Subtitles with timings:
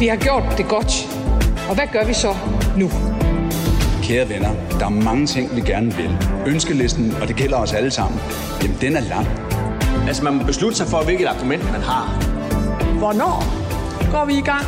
[0.00, 0.92] Vi har gjort det godt.
[1.68, 2.34] Og hvad gør vi så
[2.76, 2.90] nu?
[4.02, 6.18] Kære venner, der er mange ting, vi gerne vil.
[6.46, 8.20] Ønskelisten, og det gælder os alle sammen,
[8.62, 9.26] jamen den er lang.
[10.08, 12.04] Altså man må beslutte sig for, hvilket argument man har.
[12.98, 13.44] Hvornår
[14.10, 14.64] går vi i gang?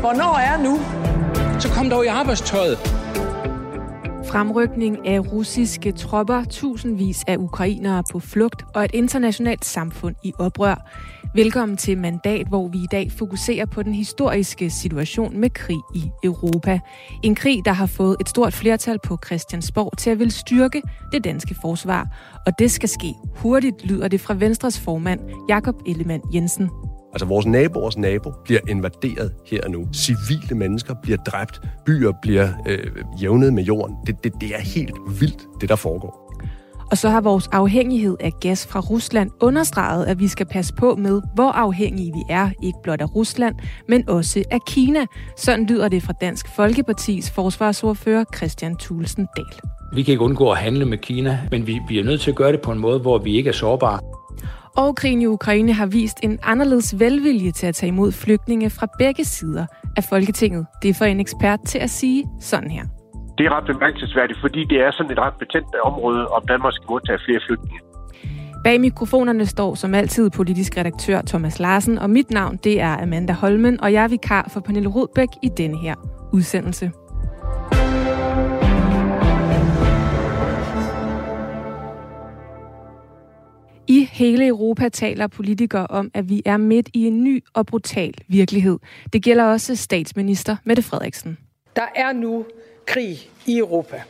[0.00, 0.80] Hvornår er nu?
[1.60, 3.03] Så kom dog i arbejdstøjet.
[4.34, 10.90] Fremrykning af russiske tropper, tusindvis af ukrainere på flugt og et internationalt samfund i oprør.
[11.34, 16.10] Velkommen til Mandat, hvor vi i dag fokuserer på den historiske situation med krig i
[16.24, 16.80] Europa.
[17.22, 21.24] En krig, der har fået et stort flertal på Christiansborg til at vil styrke det
[21.24, 22.08] danske forsvar.
[22.46, 26.70] Og det skal ske hurtigt, lyder det fra Venstres formand Jakob Ellemann Jensen.
[27.14, 29.86] Altså vores naboers nabo bliver invaderet her og nu.
[29.94, 31.60] Civile mennesker bliver dræbt.
[31.86, 32.92] Byer bliver øh,
[33.22, 33.96] jævnet med jorden.
[34.06, 36.24] Det, det, det er helt vildt, det der foregår.
[36.90, 40.94] Og så har vores afhængighed af gas fra Rusland understreget, at vi skal passe på
[40.94, 43.54] med, hvor afhængige vi er, ikke blot af Rusland,
[43.88, 45.06] men også af Kina.
[45.36, 49.60] Sådan lyder det fra Dansk Folkepartis forsvarsordfører Christian Thulsen Dahl.
[49.94, 52.36] Vi kan ikke undgå at handle med Kina, men vi, vi er nødt til at
[52.36, 54.00] gøre det på en måde, hvor vi ikke er sårbare.
[54.76, 58.86] Og krigen i Ukraine har vist en anderledes velvilje til at tage imod flygtninge fra
[58.98, 59.66] begge sider
[59.96, 60.66] af Folketinget.
[60.82, 62.84] Det er for en ekspert til at sige sådan her.
[63.38, 66.86] Det er ret bemærkelsesværdigt, fordi det er sådan et ret betændt område, om Danmark skal
[66.88, 67.80] modtage flere flygtninge.
[68.64, 73.32] Bag mikrofonerne står som altid politisk redaktør Thomas Larsen, og mit navn det er Amanda
[73.32, 75.94] Holmen, og jeg er vikar for Pernille Rudbæk i denne her
[76.32, 76.90] udsendelse.
[83.88, 88.14] I hele Europa taler politikere om, at vi er midt i en ny og brutal
[88.28, 88.78] virkelighed.
[89.12, 91.38] Det gælder også statsminister Mette Frederiksen.
[91.76, 92.44] Der er nu
[92.86, 94.02] krig i Europa.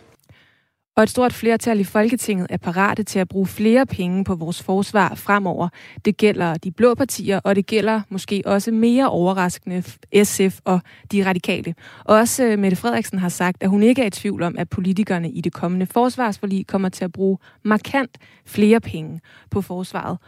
[0.96, 4.62] Og et stort flertal i Folketinget er parate til at bruge flere penge på vores
[4.62, 5.68] forsvar fremover.
[6.04, 9.82] Det gælder de blå partier, og det gælder måske også mere overraskende
[10.24, 10.80] SF og
[11.12, 11.74] de radikale.
[12.04, 15.30] Også øh, Mette Frederiksen har sagt, at hun ikke er i tvivl om, at politikerne
[15.30, 20.18] i det kommende forsvarsforlig kommer til at bruge markant flere penge på forsvaret.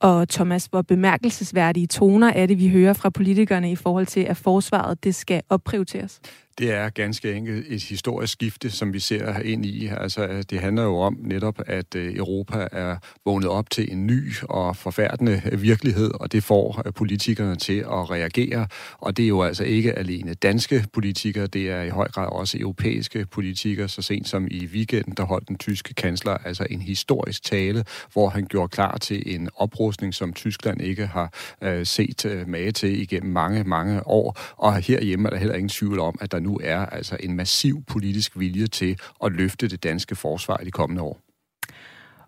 [0.00, 4.36] Og Thomas, hvor bemærkelsesværdige toner er det, vi hører fra politikerne i forhold til, at
[4.36, 6.20] forsvaret det skal opprioriteres?
[6.58, 9.86] Det er ganske enkelt et historisk skifte, som vi ser ind i.
[9.86, 14.34] Altså, det handler jo om netop, at øh, Europa er vågnet op til en ny
[14.42, 18.66] og forfærdende øh, virkelighed, og det får øh, politikerne til at reagere.
[18.98, 22.58] Og det er jo altså ikke alene danske politikere, det er i høj grad også
[22.60, 23.88] europæiske politikere.
[23.88, 28.28] Så sent som i weekenden, der holdt den tyske kansler altså en historisk tale, hvor
[28.28, 33.00] han gjorde klar til en oprustning, som Tyskland ikke har øh, set øh, mage til
[33.00, 34.38] igennem mange, mange år.
[34.56, 37.82] Og herhjemme er der heller ingen tvivl om, at der nu er altså en massiv
[37.86, 41.20] politisk vilje til at løfte det danske forsvar i de kommende år.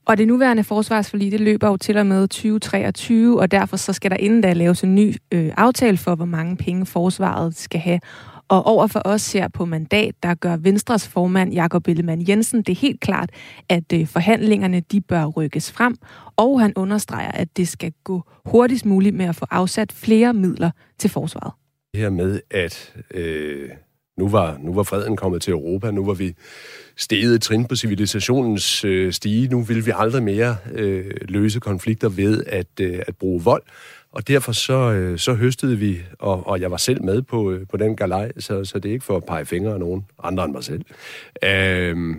[0.09, 4.11] Og det nuværende forsvarsforlig, det løber jo til og med 2023, og derfor så skal
[4.11, 8.01] der inden da laves en ny øh, aftale for, hvor mange penge forsvaret skal have.
[8.49, 12.79] Og over for os her på mandat, der gør Venstres formand Jakob Ellemann Jensen det
[12.79, 13.31] helt klart,
[13.69, 15.97] at øh, forhandlingerne de bør rykkes frem,
[16.37, 20.71] og han understreger, at det skal gå hurtigst muligt med at få afsat flere midler
[20.99, 21.53] til forsvaret.
[21.95, 23.71] Det her med, at øh,
[24.19, 26.34] nu var, nu var freden kommet til Europa, nu var vi
[26.97, 32.09] steget et trin på civilisationens øh, stige, nu vil vi aldrig mere øh, løse konflikter
[32.09, 33.62] ved at, øh, at bruge vold.
[34.12, 37.67] Og derfor så, øh, så høstede vi, og, og jeg var selv med på, øh,
[37.71, 40.45] på den galej, så, så det er ikke for at pege fingre af nogen andre
[40.45, 40.85] end mig selv.
[41.45, 42.17] Øh,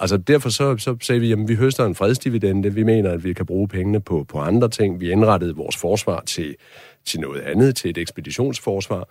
[0.00, 2.74] altså derfor så, så sagde vi, at vi høster en fredsdividende.
[2.74, 5.00] Vi mener, at vi kan bruge pengene på, på andre ting.
[5.00, 6.54] Vi indrettede vores forsvar til,
[7.04, 9.08] til noget andet, til et ekspeditionsforsvar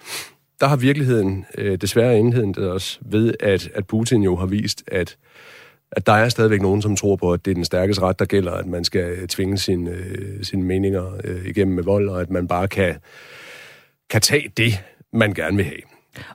[0.62, 5.18] der har virkeligheden øh, desværre indhentet os ved, at, at Putin jo har vist, at,
[5.92, 8.26] at der er stadigvæk nogen, som tror på, at det er den stærkeste ret, der
[8.26, 12.22] gælder, at man skal øh, tvinge sin, øh, sine meninger øh, igennem med vold, og
[12.22, 12.96] at man bare kan,
[14.10, 14.84] kan tage det,
[15.14, 15.82] man gerne vil have.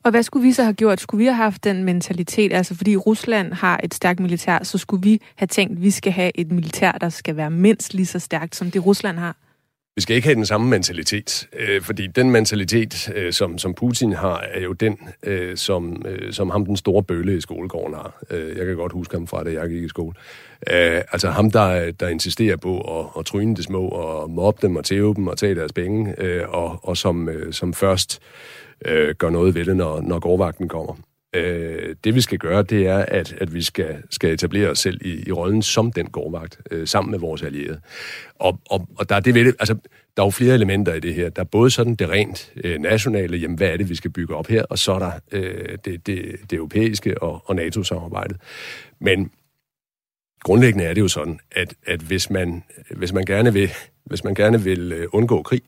[0.02, 1.00] Og hvad skulle vi så have gjort?
[1.00, 2.52] Skulle vi have haft den mentalitet?
[2.52, 6.12] Altså fordi Rusland har et stærkt militær, så skulle vi have tænkt, at vi skal
[6.12, 9.36] have et militær, der skal være mindst lige så stærkt, som det Rusland har?
[9.96, 14.12] Vi skal ikke have den samme mentalitet, øh, fordi den mentalitet, øh, som, som Putin
[14.12, 18.22] har, er jo den, øh, som, øh, som ham den store bølle i skolegården har.
[18.30, 20.14] Øh, jeg kan godt huske ham fra, da jeg gik i skole.
[20.70, 24.76] Øh, altså ham, der, der insisterer på at, at tryne de små, og mobbe dem
[24.76, 28.20] og tæve dem og tage deres penge, øh, og, og som, øh, som først
[28.84, 30.94] øh, gør noget ved det, når, når gårdvagten kommer.
[31.36, 35.06] Øh, det vi skal gøre, det er, at, at vi skal, skal etablere os selv
[35.06, 37.80] i, i rollen som den gårdmagt, øh, sammen med vores allierede.
[38.34, 39.74] Og, og, og der, er det ved det, altså,
[40.16, 41.28] der er jo flere elementer i det her.
[41.28, 44.34] Der er både sådan det rent øh, nationale, jamen hvad er det, vi skal bygge
[44.34, 48.36] op her, og så er der øh, det, det, det europæiske og, og NATO-samarbejdet.
[49.00, 49.30] Men
[50.42, 53.70] grundlæggende er det jo sådan, at, at hvis, man, hvis, man gerne vil,
[54.04, 55.62] hvis man gerne vil øh, undgå krig,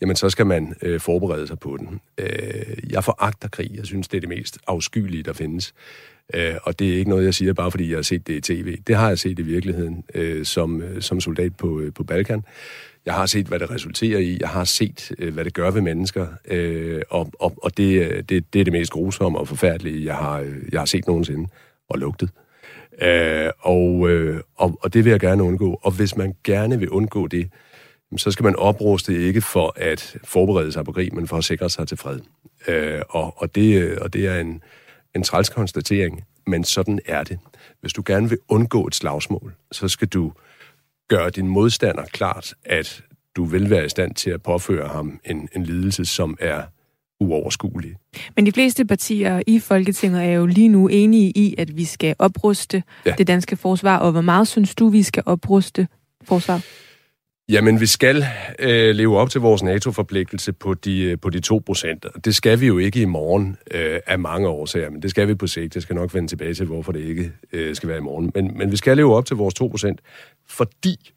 [0.00, 2.00] jamen så skal man øh, forberede sig på den.
[2.18, 3.70] Øh, jeg foragter krig.
[3.74, 5.74] Jeg synes, det er det mest afskyelige, der findes.
[6.34, 8.40] Øh, og det er ikke noget, jeg siger, bare fordi jeg har set det i
[8.40, 8.78] tv.
[8.86, 12.44] Det har jeg set i virkeligheden øh, som, øh, som soldat på, øh, på Balkan.
[13.06, 14.38] Jeg har set, hvad det resulterer i.
[14.40, 16.26] Jeg har set, øh, hvad det gør ved mennesker.
[16.48, 20.14] Øh, og og, og det, øh, det, det er det mest grusomme og forfærdelige, jeg
[20.14, 21.48] har, øh, jeg har set nogensinde
[21.88, 22.30] og lugtet.
[23.02, 25.80] Øh, og, øh, og, og det vil jeg gerne undgå.
[25.82, 27.48] Og hvis man gerne vil undgå det,
[28.18, 31.70] så skal man opruste ikke for at forberede sig på krig, men for at sikre
[31.70, 32.20] sig til fred.
[32.68, 34.62] Øh, og, og, det, og det er en,
[35.14, 37.38] en træls konstatering, men sådan er det.
[37.80, 40.32] Hvis du gerne vil undgå et slagsmål, så skal du
[41.08, 43.02] gøre din modstander klart, at
[43.36, 46.62] du vil være i stand til at påføre ham en, en lidelse, som er
[47.20, 47.96] uoverskuelig.
[48.36, 52.14] Men de fleste partier i Folketinget er jo lige nu enige i, at vi skal
[52.18, 53.14] opruste ja.
[53.18, 55.88] det danske forsvar, og hvor meget synes du, vi skal opruste
[56.24, 56.60] forsvar?
[57.48, 58.24] Jamen, vi skal
[58.58, 62.06] øh, leve op til vores NATO-forpligtelse på de, øh, på de 2 procent.
[62.24, 65.34] Det skal vi jo ikke i morgen øh, af mange årsager, men det skal vi
[65.34, 65.74] på sigt.
[65.74, 68.32] Jeg skal nok vende tilbage til, hvorfor det ikke øh, skal være i morgen.
[68.34, 70.00] Men, men vi skal leve op til vores 2 procent,
[70.48, 71.12] fordi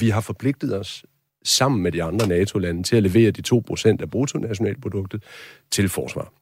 [0.00, 1.04] vi har forpligtet os
[1.44, 5.22] sammen med de andre NATO-lande til at levere de 2 procent af bruttonationalproduktet
[5.70, 6.32] til forsvar.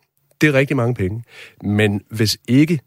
[0.40, 1.24] Det er rigtig mange penge.
[1.62, 2.80] Men hvis ikke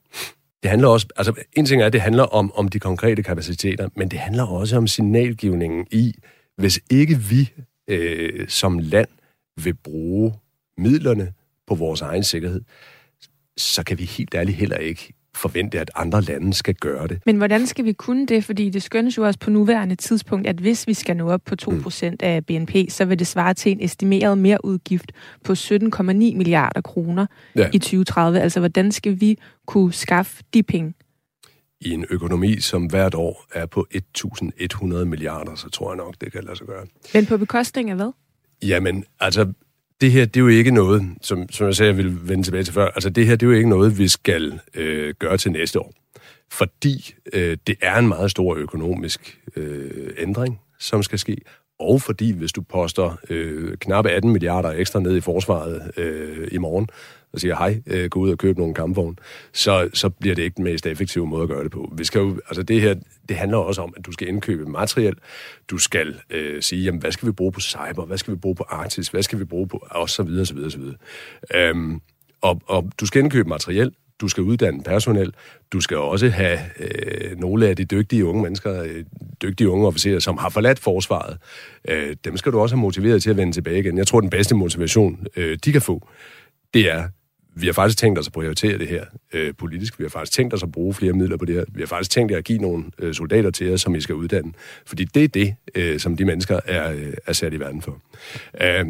[0.64, 3.90] det handler også, altså en ting er, at det handler om, om de konkrete kapaciteter,
[3.96, 6.16] men det handler også om signalgivningen i,
[6.58, 7.54] hvis ikke vi
[7.88, 9.10] øh, som land
[9.64, 10.34] vil bruge
[10.78, 11.34] midlerne
[11.68, 12.62] på vores egen sikkerhed,
[13.58, 17.20] så kan vi helt ærligt heller ikke forvente, at andre lande skal gøre det.
[17.26, 18.44] Men hvordan skal vi kunne det?
[18.44, 21.56] Fordi det skønnes jo også på nuværende tidspunkt, at hvis vi skal nå op på
[21.62, 22.16] 2% mm.
[22.20, 25.12] af BNP, så vil det svare til en estimeret merudgift
[25.44, 27.26] på 17,9 milliarder kroner
[27.56, 27.70] ja.
[27.74, 28.40] i 2030.
[28.40, 30.94] Altså, hvordan skal vi kunne skaffe de penge?
[31.82, 36.32] I en økonomi, som hvert år er på 1.100 milliarder, så tror jeg nok, det
[36.32, 36.86] kan lade sig gøre.
[37.14, 38.12] Men på bekostning af hvad?
[38.64, 39.54] Jamen, altså,
[40.02, 42.64] det her, det er jo ikke noget, som, som jeg sagde, jeg vil vende tilbage
[42.64, 45.52] til før, altså det her, det er jo ikke noget, vi skal øh, gøre til
[45.52, 45.94] næste år.
[46.52, 51.38] Fordi øh, det er en meget stor økonomisk øh, ændring, som skal ske,
[51.82, 56.58] og fordi hvis du poster øh, knap 18 milliarder ekstra ned i forsvaret øh, i
[56.58, 56.90] morgen,
[57.34, 59.16] og siger, hej, øh, gå ud og køb nogle kampvogne,
[59.54, 61.94] så, så bliver det ikke den mest effektive måde at gøre det på.
[61.98, 62.96] Vi skal jo, altså det her,
[63.30, 65.16] det handler også om, at du skal indkøbe materiel,
[65.70, 68.56] du skal øh, sige, jamen, hvad skal vi bruge på cyber, hvad skal vi bruge
[68.56, 70.96] på Arktis, hvad skal vi bruge på, og så videre, så videre, så videre.
[71.56, 72.02] Øhm,
[72.42, 75.34] og, og du skal indkøbe materiel, du skal uddanne personel,
[75.74, 79.04] du skal også have øh, nogle af de dygtige unge mennesker, øh,
[79.42, 81.38] dygtige unge officerer, som har forladt forsvaret.
[81.88, 83.98] Øh, dem skal du også have motiveret til at vende tilbage igen.
[83.98, 86.08] Jeg tror, den bedste motivation, øh, de kan få,
[86.74, 87.08] det er
[87.56, 90.00] vi har faktisk tænkt os at prioritere det her øh, politisk.
[90.00, 91.64] Vi har faktisk tænkt os at bruge flere midler på det her.
[91.70, 94.16] Vi har faktisk tænkt os at give nogle øh, soldater til jer, som I skal
[94.16, 94.54] uddanne.
[94.86, 98.02] Fordi det er det, øh, som de mennesker er, øh, er sat i verden for.
[98.62, 98.86] Øh,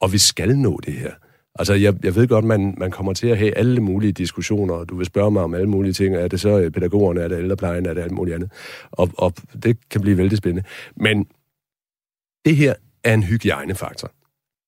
[0.00, 1.12] og vi skal nå det her.
[1.60, 4.88] Altså, jeg, jeg ved godt, man, man kommer til at have alle mulige diskussioner, og
[4.88, 6.16] du vil spørge mig om alle mulige ting.
[6.16, 8.50] Er det så øh, pædagogerne, er det ældreplejen, er det alt muligt andet?
[8.90, 10.68] Og, og det kan blive vældig spændende.
[10.96, 11.26] Men
[12.44, 12.74] det her
[13.04, 14.12] er en hygiejnefaktor.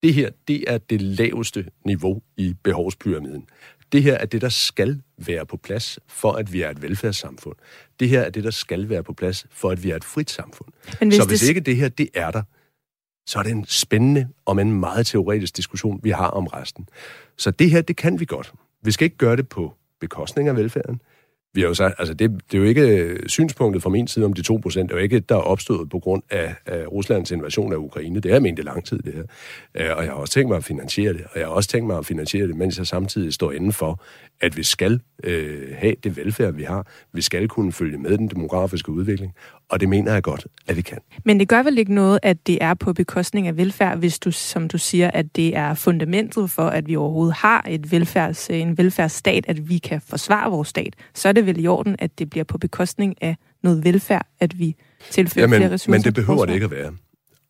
[0.03, 3.45] Det her, det er det laveste niveau i behovspyramiden.
[3.93, 7.57] Det her er det, der skal være på plads, for at vi er et velfærdssamfund.
[8.01, 10.31] Det her er det, der skal være på plads, for at vi er et frit
[10.31, 10.69] samfund.
[11.01, 11.49] Men hvis så hvis det...
[11.49, 12.43] ikke det her, det er der,
[13.27, 16.89] så er det en spændende og en meget teoretisk diskussion, vi har om resten.
[17.39, 18.53] Så det her, det kan vi godt.
[18.83, 21.01] Vi skal ikke gøre det på bekostning af velfærden
[21.55, 24.25] vi har jo sagt, altså det, det er jo ikke øh, synspunktet fra min side
[24.25, 26.87] om de 2 procent, det er jo ikke, der er opstået på grund af, af
[26.93, 28.21] Ruslands invasion af Ukraine.
[28.21, 29.23] Det har jeg ment i lang tid, det her.
[29.75, 31.87] Øh, og jeg har også tænkt mig at finansiere det, og jeg har også tænkt
[31.87, 34.03] mig at finansiere det, mens jeg samtidig står inden for,
[34.41, 36.87] at vi skal øh, have det velfærd, vi har.
[37.13, 39.35] Vi skal kunne følge med den demografiske udvikling,
[39.73, 40.99] og det mener jeg godt, at vi kan.
[41.25, 44.31] Men det gør vel ikke noget, at det er på bekostning af velfærd, hvis du,
[44.31, 48.79] som du siger, at det er fundamentet for, at vi overhovedet har et velfærds, en
[48.79, 50.97] velfærdsstat, at vi kan forsvare vores stat.
[51.15, 54.59] Så er det vel i orden, at det bliver på bekostning af noget velfærd, at
[54.59, 54.77] vi
[55.11, 55.99] tilfører Jamen, flere ressourcer.
[55.99, 56.93] Men det behøver det ikke at være.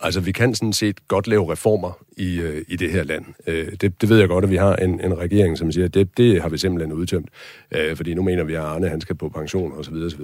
[0.01, 3.25] Altså, vi kan sådan set godt lave reformer i, øh, i det her land.
[3.47, 5.95] Øh, det, det ved jeg godt, at vi har en, en regering, som siger, at
[5.95, 7.29] det, det har vi simpelthen udtømt.
[7.75, 9.95] Øh, fordi nu mener vi, at Arne han skal på pension osv.
[9.95, 10.21] osv.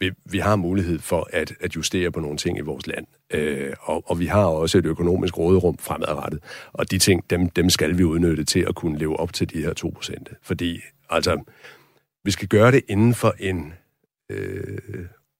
[0.00, 3.06] Vi, vi har mulighed for at, at justere på nogle ting i vores land.
[3.32, 6.40] Øh, og, og vi har også et økonomisk råderum fremadrettet.
[6.72, 9.58] Og de ting, dem, dem skal vi udnytte til at kunne leve op til de
[9.62, 11.40] her 2%, Fordi, altså,
[12.24, 13.72] vi skal gøre det inden for en...
[14.30, 14.78] Øh,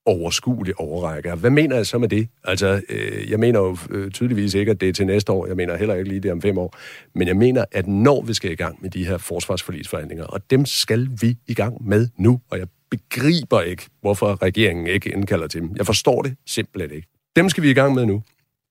[0.09, 1.35] overskuelig overrække.
[1.35, 2.29] Hvad mener jeg så med det?
[2.45, 5.47] Altså, øh, jeg mener jo øh, tydeligvis ikke, at det er til næste år.
[5.47, 6.77] Jeg mener heller ikke lige det om fem år.
[7.15, 10.67] Men jeg mener, at når vi skal i gang med de her forsvarsforlisforhandlinger, og dem
[10.67, 15.61] skal vi i gang med nu, og jeg begriber ikke, hvorfor regeringen ikke indkalder til
[15.61, 15.71] dem.
[15.77, 17.09] Jeg forstår det simpelthen ikke.
[17.37, 18.23] Dem skal vi i gang med nu.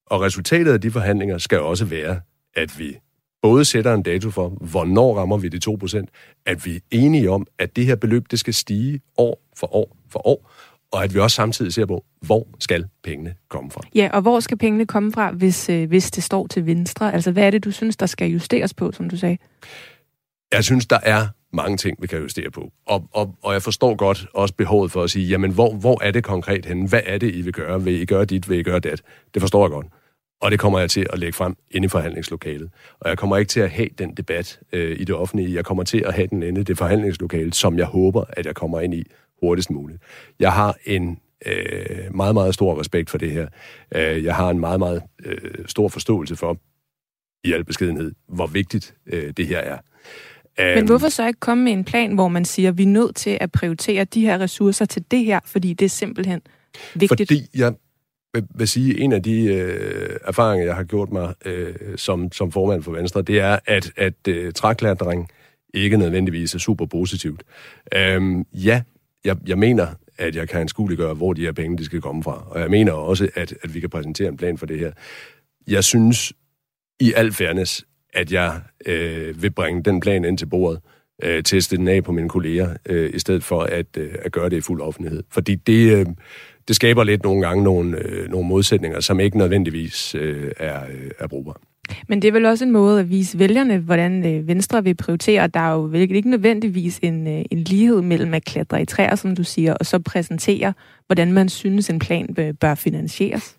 [0.06, 2.20] Og resultatet af de forhandlinger skal også være,
[2.56, 2.98] at vi
[3.42, 6.06] både sætter en dato for, hvornår rammer vi de 2%,
[6.46, 9.98] at vi er enige om, at det her beløb, det skal stige år for år
[10.10, 10.52] for år,
[10.92, 13.82] og at vi også samtidig ser på, hvor skal pengene komme fra.
[13.96, 17.14] Ja, og hvor skal pengene komme fra, hvis, øh, hvis det står til venstre?
[17.14, 19.38] Altså, hvad er det, du synes, der skal justeres på, som du sagde?
[20.52, 22.72] Jeg synes, der er mange ting, vi kan justere på.
[22.86, 26.12] Og, og, og jeg forstår godt også behovet for at sige, jamen, hvor, hvor er
[26.12, 26.88] det konkret henne?
[26.88, 27.84] Hvad er det, I vil gøre?
[27.84, 28.50] Vil I gøre dit?
[28.50, 29.02] Vil I gøre det?
[29.34, 29.88] Det forstår jeg godt.
[30.42, 32.70] Og det kommer jeg til at lægge frem inde i forhandlingslokalet.
[33.00, 35.56] Og jeg kommer ikke til at have den debat øh, i det offentlige.
[35.56, 38.56] Jeg kommer til at have den inde i det forhandlingslokale, som jeg håber, at jeg
[38.56, 39.04] kommer ind i
[39.42, 40.02] hurtigst muligt.
[40.40, 43.48] Jeg har en øh, meget, meget stor respekt for det her.
[43.96, 46.58] Øh, jeg har en meget, meget øh, stor forståelse for,
[47.44, 49.78] i al beskedenhed, hvor vigtigt øh, det her er.
[50.60, 52.88] Men øhm, hvorfor så ikke komme med en plan, hvor man siger, at vi er
[52.88, 56.42] nødt til at prioritere de her ressourcer til det her, fordi det er simpelthen
[56.96, 57.30] vigtigt?
[57.30, 57.74] Fordi jeg
[58.56, 62.84] vil sige, en af de øh, erfaringer, jeg har gjort mig øh, som, som formand
[62.84, 65.30] for Venstre, det er, at, at øh, træklatring
[65.74, 67.44] ikke nødvendigvis er super positivt.
[67.96, 68.82] Øhm, ja,
[69.26, 69.88] jeg, jeg mener,
[70.18, 72.44] at jeg kan anskueliggøre, hvor de her penge de skal komme fra.
[72.50, 74.92] Og jeg mener også, at, at vi kan præsentere en plan for det her.
[75.68, 76.34] Jeg synes
[77.00, 80.80] i al fairness, at jeg øh, vil bringe den plan ind til bordet,
[81.24, 84.50] øh, teste den af på mine kolleger, øh, i stedet for at, øh, at gøre
[84.50, 85.24] det i fuld offentlighed.
[85.32, 86.06] Fordi det, øh,
[86.68, 91.12] det skaber lidt nogle gange nogle, øh, nogle modsætninger, som ikke nødvendigvis øh, er, øh,
[91.20, 91.56] er brugbare.
[92.08, 95.48] Men det er vel også en måde at vise vælgerne, hvordan øh, Venstre vil prioritere.
[95.48, 99.36] Der er jo ikke nødvendigvis en, øh, en lighed mellem at klatre i træer, som
[99.36, 100.74] du siger, og så præsentere,
[101.06, 103.58] hvordan man synes, en plan bør finansieres.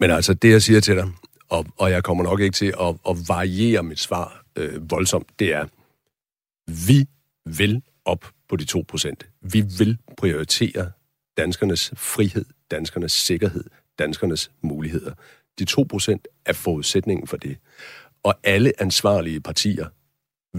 [0.00, 1.04] Men altså, det jeg siger til dig,
[1.48, 5.52] og, og jeg kommer nok ikke til at, at variere mit svar øh, voldsomt, det
[5.52, 5.66] er,
[6.86, 7.06] vi
[7.58, 9.14] vil op på de 2%.
[9.40, 10.90] Vi vil prioritere
[11.36, 13.64] danskernes frihed, danskernes sikkerhed,
[13.98, 15.12] danskernes muligheder.
[15.58, 17.56] De 2% er forudsætningen for det.
[18.22, 19.86] Og alle ansvarlige partier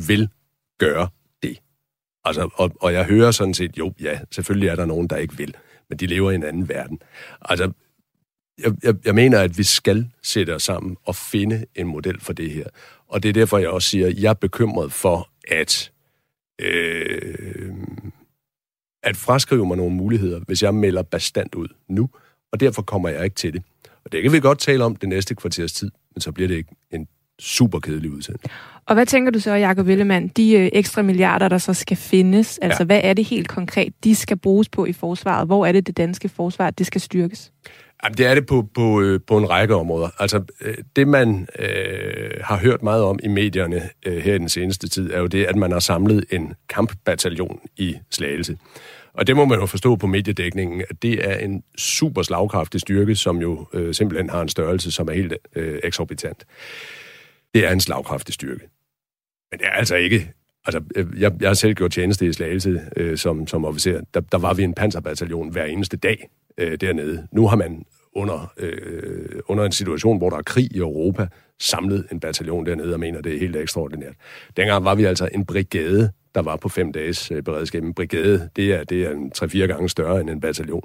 [0.07, 0.29] vil
[0.77, 1.09] gøre
[1.43, 1.61] det.
[2.23, 5.37] Altså, og, og jeg hører sådan set, jo, ja, selvfølgelig er der nogen, der ikke
[5.37, 5.55] vil,
[5.89, 6.99] men de lever i en anden verden.
[7.41, 7.71] Altså,
[8.63, 12.33] jeg, jeg, jeg mener, at vi skal sætte os sammen og finde en model for
[12.33, 12.65] det her.
[13.07, 15.91] Og det er derfor, jeg også siger, at jeg er bekymret for, at,
[16.61, 17.73] øh,
[19.03, 22.09] at fraskrive mig nogle muligheder, hvis jeg melder bestand ud nu,
[22.51, 23.63] og derfor kommer jeg ikke til det.
[24.05, 26.55] Og det kan vi godt tale om det næste kvarters tid, men så bliver det
[26.55, 27.07] ikke en
[27.39, 28.49] super kedelig udsendelse.
[28.85, 32.57] Og hvad tænker du så, Jacob Ellemann, de øh, ekstra milliarder, der så skal findes,
[32.57, 32.85] altså ja.
[32.85, 35.47] hvad er det helt konkret, de skal bruges på i forsvaret?
[35.47, 37.51] Hvor er det det danske forsvar, det skal styrkes?
[38.05, 40.09] Jamen, det er det på, på, øh, på en række områder.
[40.19, 44.49] Altså, øh, det man øh, har hørt meget om i medierne øh, her i den
[44.49, 48.57] seneste tid, er jo det, at man har samlet en kampbataljon i Slagelse.
[49.13, 53.15] Og det må man jo forstå på mediedækningen, at det er en super slagkraftig styrke,
[53.15, 56.45] som jo øh, simpelthen har en størrelse, som er helt øh, eksorbitant.
[57.53, 58.69] Det er en slagkraftig styrke.
[59.51, 60.31] Men det er altså ikke...
[60.65, 64.01] Altså, øh, jeg, jeg har selv gjort tjeneste i Slagelse øh, som, som officer.
[64.13, 67.27] Der, der var vi en panserbataljon hver eneste dag øh, dernede.
[67.31, 67.85] Nu har man
[68.15, 71.27] under, øh, under en situation, hvor der er krig i Europa,
[71.59, 74.13] samlet en bataljon dernede, og mener, det er helt ekstraordinært.
[74.57, 77.83] Dengang var vi altså en brigade, der var på fem dages øh, beredskab.
[77.83, 80.83] En brigade, det er, det er en 3-4 gange større end en bataljon.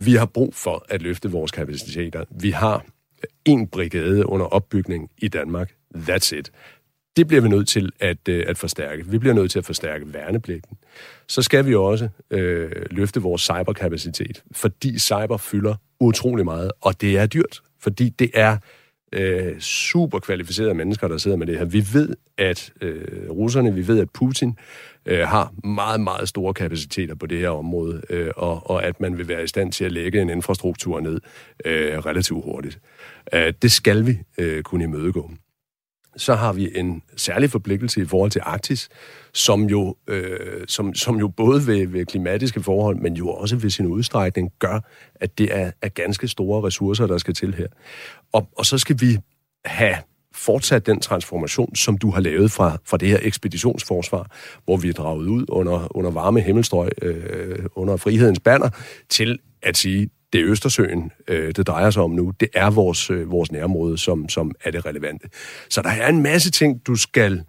[0.00, 2.24] Vi har brug for at løfte vores kapaciteter.
[2.40, 2.84] Vi har
[3.44, 5.72] en brigade under opbygning i Danmark.
[5.96, 6.50] That's it.
[7.16, 9.06] Det bliver vi nødt til at, øh, at forstærke.
[9.06, 10.76] Vi bliver nødt til at forstærke værnepligten.
[11.28, 17.18] Så skal vi også øh, løfte vores cyberkapacitet, fordi cyber fylder utrolig meget, og det
[17.18, 18.56] er dyrt, fordi det er
[19.12, 21.64] øh, super kvalificerede mennesker, der sidder med det her.
[21.64, 24.58] Vi ved, at øh, russerne, vi ved, at Putin
[25.06, 29.18] øh, har meget, meget store kapaciteter på det her område, øh, og, og at man
[29.18, 31.20] vil være i stand til at lægge en infrastruktur ned
[31.64, 32.78] øh, relativt hurtigt.
[33.32, 35.30] Øh, det skal vi øh, kunne imødegå
[36.16, 38.88] så har vi en særlig forpligtelse i forhold til Arktis,
[39.34, 43.70] som jo, øh, som, som jo både ved, ved klimatiske forhold, men jo også ved
[43.70, 44.80] sin udstrækning gør,
[45.14, 47.66] at det er, er ganske store ressourcer, der skal til her.
[48.32, 49.18] Og, og så skal vi
[49.64, 49.96] have
[50.34, 54.30] fortsat den transformation, som du har lavet fra, fra det her ekspeditionsforsvar,
[54.64, 58.70] hvor vi er draget ud under, under varme himmelstrøg, øh, under frihedens banner,
[59.08, 62.32] til at sige, det er Østersøen, øh, det drejer sig om nu.
[62.40, 65.28] Det er vores, øh, vores nærområde, som, som er det relevante.
[65.70, 67.42] Så der er en masse ting, du skal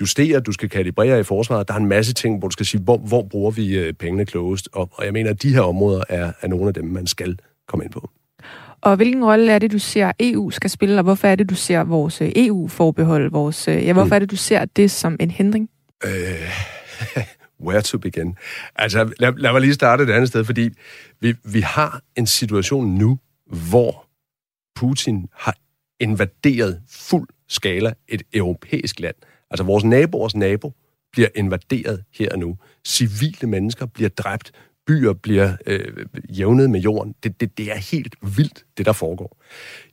[0.00, 1.68] justere, du skal kalibrere i forsvaret.
[1.68, 4.26] Der er en masse ting, hvor du skal sige, hvor, hvor bruger vi øh, pengene
[4.26, 4.68] klogest?
[4.72, 7.38] Og, og jeg mener, at de her områder er, er nogle af dem, man skal
[7.68, 8.10] komme ind på.
[8.80, 11.54] Og hvilken rolle er det, du ser, EU skal spille, og hvorfor er det, du
[11.54, 14.12] ser vores øh, EU-forbehold, vores, øh, ja, hvorfor mm.
[14.12, 15.70] er det, du ser det som en hindring?
[16.04, 16.10] Øh,
[17.60, 18.36] where to begin?
[18.76, 20.70] Altså, lad, lad mig lige starte et andet sted, fordi
[21.20, 24.06] vi, vi har en situation nu, hvor
[24.76, 25.56] Putin har
[26.00, 29.14] invaderet fuld skala et europæisk land.
[29.50, 30.72] Altså vores naboers nabo
[31.12, 32.58] bliver invaderet her og nu.
[32.86, 34.52] Civile mennesker bliver dræbt.
[34.86, 36.06] Byer bliver øh,
[36.38, 37.14] jævnet med jorden.
[37.22, 39.36] Det, det, det er helt vildt, det der foregår.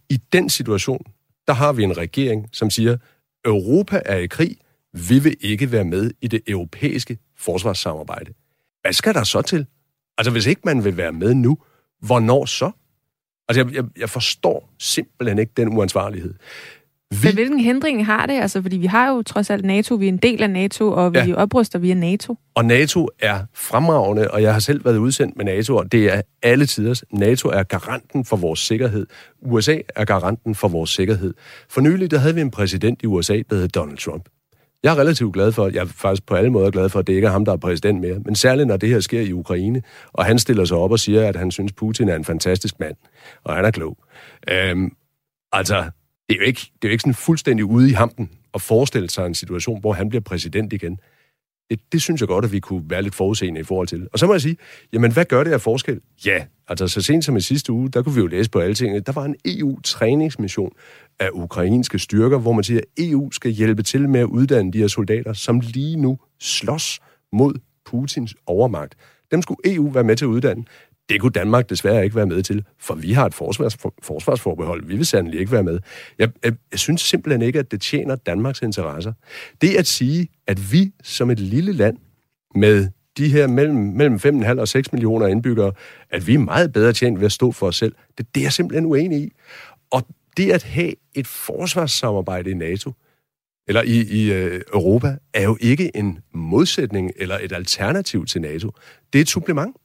[0.09, 1.01] I den situation,
[1.47, 2.97] der har vi en regering, som siger,
[3.45, 4.57] Europa er i krig,
[4.93, 8.33] vi vil ikke være med i det europæiske forsvarssamarbejde.
[8.81, 9.65] Hvad skal der så til?
[10.17, 11.57] Altså, hvis ikke man vil være med nu,
[12.01, 12.71] hvornår så?
[13.47, 16.33] Altså, jeg, jeg, jeg forstår simpelthen ikke den uansvarlighed.
[17.11, 17.17] Vi...
[17.23, 18.33] Men hvilken hindring har det?
[18.33, 21.13] Altså, fordi vi har jo trods alt NATO, vi er en del af NATO, og
[21.13, 21.33] vi ja.
[21.35, 22.37] opruster via NATO.
[22.55, 26.21] Og NATO er fremragende, og jeg har selv været udsendt med NATO, og det er
[26.43, 27.03] alle tiders.
[27.11, 29.07] NATO er garanten for vores sikkerhed.
[29.41, 31.33] USA er garanten for vores sikkerhed.
[31.69, 34.29] For nylig, der havde vi en præsident i USA, der hed Donald Trump.
[34.87, 37.13] Jeg er relativt glad for, jeg er faktisk på alle måder glad for, at det
[37.13, 38.19] ikke er ham, der er præsident mere.
[38.19, 39.81] Men særligt, når det her sker i Ukraine,
[40.13, 42.95] og han stiller sig op og siger, at han synes, Putin er en fantastisk mand,
[43.43, 43.97] og han er klog.
[44.49, 44.91] Øhm,
[45.51, 45.75] altså,
[46.29, 49.09] det er, jo ikke, det er jo ikke sådan fuldstændig ude i hampen at forestille
[49.09, 50.99] sig en situation, hvor han bliver præsident igen.
[51.69, 54.07] Det, det synes jeg godt, at vi kunne være lidt forudseende i forhold til.
[54.13, 54.57] Og så må jeg sige,
[54.93, 56.01] jamen hvad gør det af forskel?
[56.25, 58.75] Ja, altså så sent som i sidste uge, der kunne vi jo læse på alle
[58.75, 60.71] tingene, der var en EU-træningsmission
[61.19, 64.71] af ukrainske styrker, hvor man siger, e at EU skal hjælpe til med at uddanne
[64.71, 66.99] de her soldater, som lige nu slås
[67.33, 67.53] mod
[67.85, 68.95] Putins overmagt.
[69.31, 70.63] Dem skulle EU være med til at uddanne.
[71.09, 74.85] Det kunne Danmark desværre ikke være med til, for vi har et forsvars, forsvarsforbehold.
[74.85, 75.79] Vi vil sandelig ikke være med.
[76.19, 79.13] Jeg, jeg, jeg synes simpelthen ikke, at det tjener Danmarks interesser.
[79.61, 81.97] Det at sige, at vi som et lille land
[82.55, 85.71] med de her mellem, mellem 5,5 og 6 millioner indbyggere,
[86.09, 88.45] at vi er meget bedre tjent ved at stå for os selv, det, det er
[88.45, 89.31] jeg simpelthen uenig i.
[89.91, 92.91] Og det at have et forsvarssamarbejde i NATO,
[93.67, 98.71] eller i, i øh, Europa, er jo ikke en modsætning eller et alternativ til NATO.
[99.13, 99.75] Det er et supplement.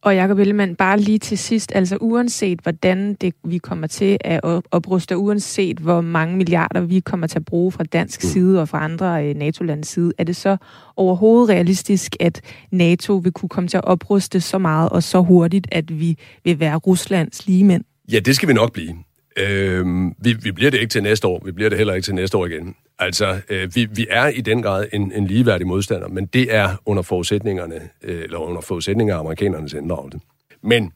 [0.00, 4.40] Og Jacob Ellemann, bare lige til sidst, altså uanset hvordan det, vi kommer til at
[4.70, 8.28] opruste, uanset hvor mange milliarder vi kommer til at bruge fra dansk mm.
[8.28, 10.56] side og fra andre øh, NATO-landes side, er det så
[10.96, 15.66] overhovedet realistisk, at NATO vil kunne komme til at opruste så meget og så hurtigt,
[15.72, 17.84] at vi vil være Ruslands ligemænd?
[18.12, 18.94] Ja, det skal vi nok blive.
[19.38, 19.86] Øh,
[20.18, 21.42] vi, vi bliver det ikke til næste år.
[21.44, 22.74] Vi bliver det heller ikke til næste år igen.
[22.98, 26.82] Altså, øh, vi, vi er i den grad en, en ligeværdig modstander, men det er
[26.86, 30.20] under forudsætningerne, øh, eller under forudsætninger af amerikanernes inddragelse.
[30.62, 30.92] Men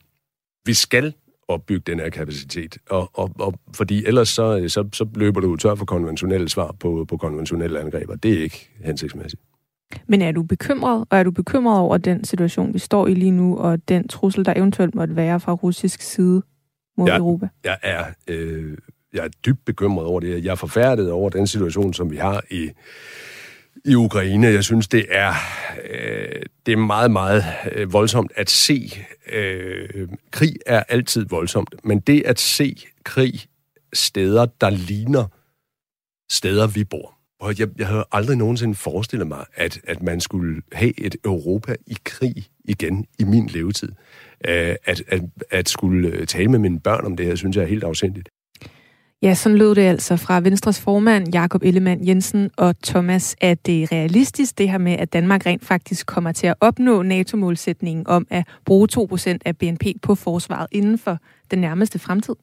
[0.66, 1.14] vi skal
[1.48, 5.56] opbygge den her kapacitet, og, og, og fordi ellers så, øh, så, så løber du
[5.56, 9.42] tør for konventionelle svar på, på konventionelle angreb, og det er ikke hensigtsmæssigt.
[10.06, 13.30] Men er du bekymret, og er du bekymret over den situation, vi står i lige
[13.30, 16.42] nu, og den trussel, der eventuelt måtte være fra russisk side
[16.96, 17.48] mod jeg, Europa?
[17.64, 18.78] Jeg er, øh,
[19.12, 20.44] jeg er dybt bekymret over det.
[20.44, 22.70] Jeg er forfærdet over den situation, som vi har i,
[23.84, 24.46] i Ukraine.
[24.46, 25.34] Jeg synes, det er,
[25.90, 28.92] øh, det er meget, meget øh, voldsomt at se.
[29.32, 33.40] Øh, krig er altid voldsomt, men det at se krig
[33.92, 35.26] steder, der ligner
[36.30, 37.21] steder, vi bor.
[37.42, 41.74] Og jeg, jeg havde aldrig nogensinde forestillet mig, at, at man skulle have et Europa
[41.86, 43.88] i krig igen i min levetid.
[44.48, 47.62] Øh, at, at, at skulle øh, tale med mine børn om det her, synes jeg
[47.62, 48.28] er helt afsindigt.
[49.22, 53.36] Ja, sådan lød det altså fra Venstres formand, Jakob Ellemann Jensen og Thomas.
[53.40, 57.02] at det er realistisk, det her med, at Danmark rent faktisk kommer til at opnå
[57.02, 61.18] NATO-målsætningen om at bruge 2% af BNP på forsvaret inden for
[61.50, 62.34] den nærmeste fremtid?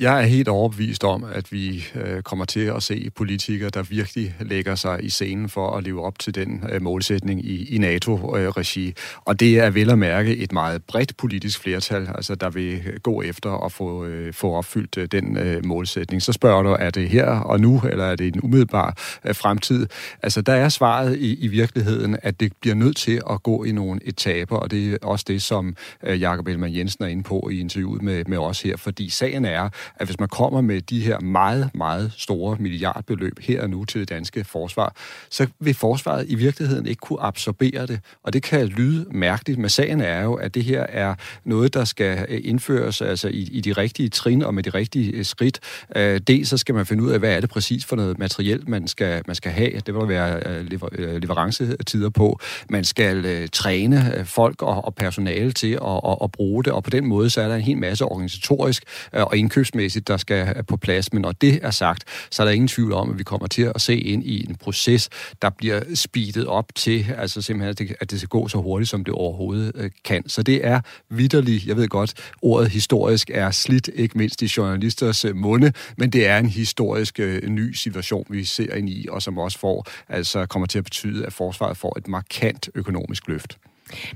[0.00, 4.34] Jeg er helt overbevist om, at vi øh, kommer til at se politikere, der virkelig
[4.40, 8.94] lægger sig i scenen for at leve op til den øh, målsætning i, i NATO-regi.
[9.24, 13.00] Og det er vel at mærke et meget bredt politisk flertal, altså der vil øh,
[13.02, 16.22] gå efter at få, øh, få opfyldt øh, den øh, målsætning.
[16.22, 19.86] Så spørger du, er det her og nu, eller er det en umiddelbar øh, fremtid?
[20.22, 23.72] Altså der er svaret i, i virkeligheden, at det bliver nødt til at gå i
[23.72, 27.48] nogle etaper, og det er også det, som øh, Jakob Elman Jensen er inde på
[27.52, 31.00] i interviewet med, med os her, fordi sagen er, at hvis man kommer med de
[31.00, 34.96] her meget, meget store milliardbeløb her og nu til det danske forsvar,
[35.30, 38.00] så vil forsvaret i virkeligheden ikke kunne absorbere det.
[38.22, 41.84] Og det kan lyde mærkeligt, men sagen er jo, at det her er noget, der
[41.84, 45.60] skal øh, indføres altså i, i de rigtige trin og med de rigtige øh, skridt.
[45.96, 48.70] Øh, Dels så skal man finde ud af, hvad er det præcis for noget materiel,
[48.70, 49.80] man skal, man skal have.
[49.86, 52.40] Det vil være lever, leverancetider på.
[52.70, 56.90] Man skal træne folk og, og personale til at, at, at bruge det, og på
[56.90, 60.76] den måde så er der en hel masse organisatorisk og indkøbs lovgivningsmæssigt, der skal på
[60.76, 61.12] plads.
[61.12, 63.72] Men når det er sagt, så er der ingen tvivl om, at vi kommer til
[63.74, 65.08] at se ind i en proces,
[65.42, 69.14] der bliver speedet op til, altså simpelthen, at det, skal gå så hurtigt, som det
[69.14, 70.28] overhovedet øh, kan.
[70.28, 75.24] Så det er vidderligt, jeg ved godt, ordet historisk er slidt, ikke mindst i journalisters
[75.24, 79.22] øh, munde, men det er en historisk øh, ny situation, vi ser ind i, og
[79.22, 83.58] som også får, altså kommer til at betyde, at forsvaret får et markant økonomisk løft.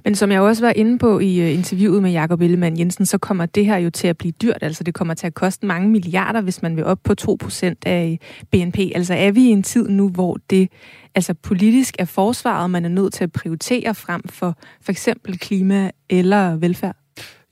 [0.04, 3.18] Men som jeg også var inde på i øh, interviewet med Jakob Ellemann Jensen, så
[3.18, 4.62] kommer det her jo til at blive dyrt.
[4.62, 8.18] Altså det kommer til at koste mange milliarder, hvis man vil op på 2% af
[8.22, 8.78] øh, BNP.
[8.94, 10.68] Altså er vi i en tid nu, hvor det
[11.14, 15.90] altså politisk er forsvaret, man er nødt til at prioritere frem for for eksempel klima
[16.10, 16.96] eller velfærd?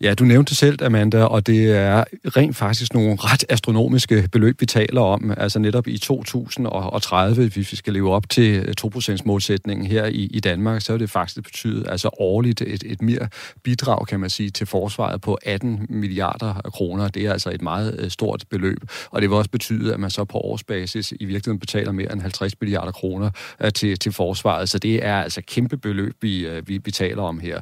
[0.00, 4.66] Ja, du nævnte selv, Amanda, og det er rent faktisk nogle ret astronomiske beløb, vi
[4.66, 5.35] taler om.
[5.37, 10.82] Altså netop i 2030, hvis vi skal leve op til 2%-målsætningen her i, i Danmark,
[10.82, 13.28] så vil det faktisk betyde altså årligt et, et mere
[13.62, 17.09] bidrag, kan man sige, til forsvaret på 18 milliarder kroner.
[17.09, 18.80] Det er altså et meget øh, stort beløb,
[19.11, 22.20] og det vil også betyde, at man så på årsbasis i virkeligheden betaler mere end
[22.20, 23.30] 50 milliarder kroner
[23.61, 24.68] øh, til, til forsvaret.
[24.68, 27.61] Så det er altså kæmpe beløb, vi, øh, vi, vi taler om her.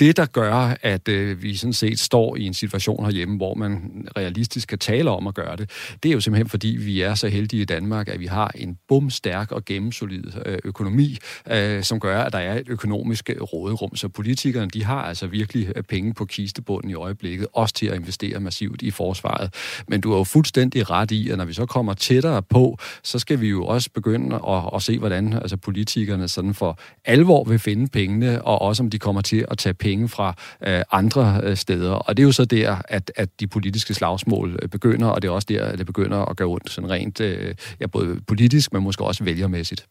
[0.00, 1.08] Det, der gør, at
[1.42, 5.34] vi sådan set står i en situation herhjemme, hvor man realistisk kan tale om at
[5.34, 5.70] gøre det,
[6.02, 8.78] det er jo simpelthen fordi, vi er så heldige i Danmark, at vi har en
[8.88, 11.18] bumstærk og gennemsolid øh, økonomi,
[11.50, 13.96] øh, som gør, at der er et økonomisk øh, råderum.
[13.96, 17.94] Så politikerne, de har altså virkelig øh, penge på kistebunden i øjeblikket, også til at
[17.94, 19.54] investere massivt i forsvaret.
[19.88, 23.18] Men du har jo fuldstændig ret i, at når vi så kommer tættere på, så
[23.18, 27.58] skal vi jo også begynde at, at se, hvordan altså politikerne sådan for alvor vil
[27.58, 30.34] finde pengene, og også om de kommer til at tage penge fra
[30.66, 31.90] øh, andre steder.
[31.90, 35.28] Og det er jo så der, at, at de politiske slagsmål øh, begynder, og det
[35.28, 38.72] er også der, at det begynder at gå ondt sådan rent, øh, ja, både politisk,
[38.72, 39.86] men måske også vælgermæssigt.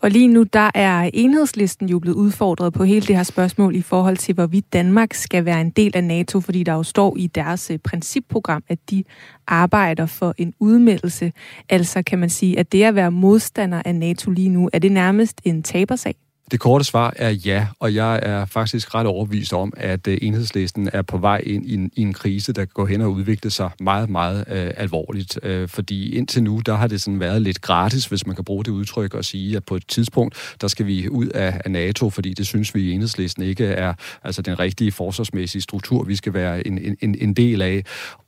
[0.00, 3.82] Og lige nu, der er enhedslisten jo blevet udfordret på hele det her spørgsmål i
[3.82, 7.26] forhold til, hvorvidt Danmark skal være en del af NATO, fordi der jo står i
[7.26, 9.04] deres øh, principprogram, at de
[9.46, 11.32] arbejder for en udmeldelse.
[11.68, 14.92] Altså kan man sige, at det at være modstander af NATO lige nu, er det
[14.92, 16.14] nærmest en tabersag?
[16.50, 20.90] Det korte svar er ja, og jeg er faktisk ret overbevist om, at øh, enhedslisten
[20.92, 23.70] er på vej ind i en, i en krise, der går hen og udvikler sig
[23.80, 25.38] meget, meget øh, alvorligt.
[25.42, 28.64] Øh, fordi indtil nu, der har det sådan været lidt gratis, hvis man kan bruge
[28.64, 32.10] det udtryk og sige, at på et tidspunkt, der skal vi ud af, af NATO,
[32.10, 36.34] fordi det synes vi i enhedslisten ikke er altså den rigtige forsvarsmæssige struktur, vi skal
[36.34, 37.84] være en, en, en del af.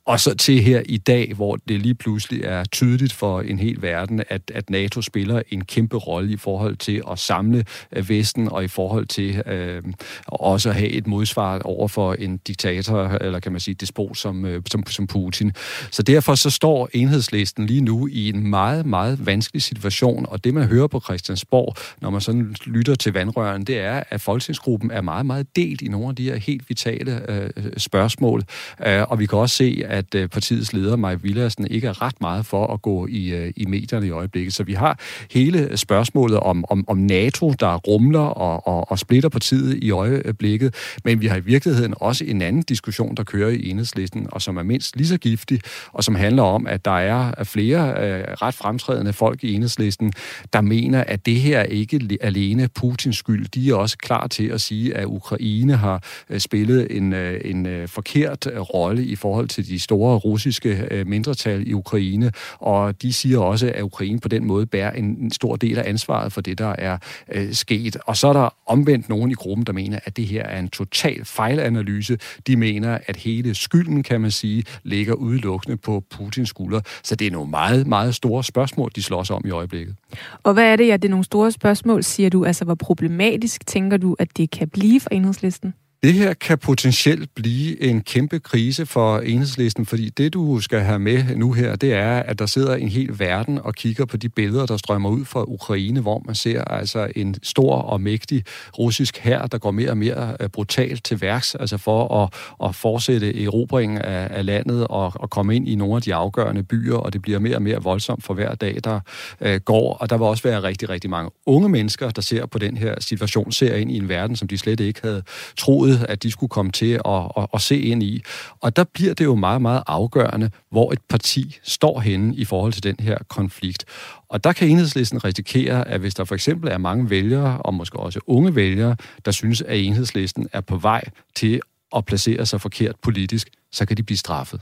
[0.09, 3.81] Og så til her i dag, hvor det lige pludselig er tydeligt for en hel
[3.81, 8.49] verden, at, at NATO spiller en kæmpe rolle i forhold til at samle øh, Vesten,
[8.51, 9.83] og i forhold til øh,
[10.25, 14.45] også at have et modsvar over for en diktator, eller kan man sige despot som,
[14.45, 15.51] øh, som, som Putin.
[15.91, 20.53] Så derfor så står enhedslisten lige nu i en meget, meget vanskelig situation, og det
[20.53, 25.01] man hører på Christiansborg, når man sådan lytter til vandrøren, det er, at folketingsgruppen er
[25.01, 28.43] meget, meget delt i nogle af de her helt vitale øh, spørgsmål,
[28.87, 32.01] øh, og vi kan også se, at at øh, partiets leder, Maj Villersen, ikke er
[32.01, 34.53] ret meget for at gå i, øh, i medierne i øjeblikket.
[34.53, 34.99] Så vi har
[35.31, 40.75] hele spørgsmålet om, om, om NATO, der rumler og, og, og splitter partiet i øjeblikket,
[41.03, 44.57] men vi har i virkeligheden også en anden diskussion, der kører i enhedslisten, og som
[44.57, 45.61] er mindst lige så giftig,
[45.93, 50.13] og som handler om, at der er flere øh, ret fremtrædende folk i enhedslisten,
[50.53, 53.47] der mener, at det her ikke alene Putins skyld.
[53.47, 57.65] De er også klar til at sige, at Ukraine har øh, spillet en, øh, en
[57.65, 63.13] øh, forkert rolle i forhold til de store russiske øh, mindretal i Ukraine, og de
[63.13, 66.57] siger også, at Ukraine på den måde bærer en, stor del af ansvaret for det,
[66.57, 66.97] der er
[67.31, 67.97] øh, sket.
[68.05, 70.69] Og så er der omvendt nogen i gruppen, der mener, at det her er en
[70.69, 72.17] total fejlanalyse.
[72.47, 76.81] De mener, at hele skylden, kan man sige, ligger udelukkende på Putins skulder.
[77.03, 79.95] Så det er nogle meget, meget store spørgsmål, de slår sig om i øjeblikket.
[80.43, 82.45] Og hvad er det, ja, det er nogle store spørgsmål, siger du?
[82.45, 85.73] Altså, hvor problematisk tænker du, at det kan blive for enhedslisten?
[86.03, 90.99] Det her kan potentielt blive en kæmpe krise for enhedslisten, fordi det, du skal have
[90.99, 94.29] med nu her, det er, at der sidder en hel verden og kigger på de
[94.29, 98.43] billeder, der strømmer ud fra Ukraine, hvor man ser altså en stor og mægtig
[98.77, 102.33] russisk hær, der går mere og mere øh, brutalt til værks, altså for at,
[102.69, 106.63] at fortsætte erobringen af, af landet og, og komme ind i nogle af de afgørende
[106.63, 108.99] byer, og det bliver mere og mere voldsomt for hver dag, der
[109.41, 109.93] øh, går.
[109.93, 112.95] Og der vil også være rigtig, rigtig mange unge mennesker, der ser på den her
[112.99, 115.23] situation, ser ind i en verden, som de slet ikke havde
[115.57, 118.23] troet troede, at de skulle komme til at, at, at se ind i.
[118.61, 122.73] Og der bliver det jo meget, meget afgørende, hvor et parti står henne i forhold
[122.73, 123.85] til den her konflikt.
[124.29, 127.99] Og der kan enhedslisten risikere, at hvis der for eksempel er mange vælgere, og måske
[127.99, 131.03] også unge vælgere, der synes, at enhedslisten er på vej
[131.35, 131.61] til
[131.95, 134.61] at placere sig forkert politisk, så kan de blive straffet.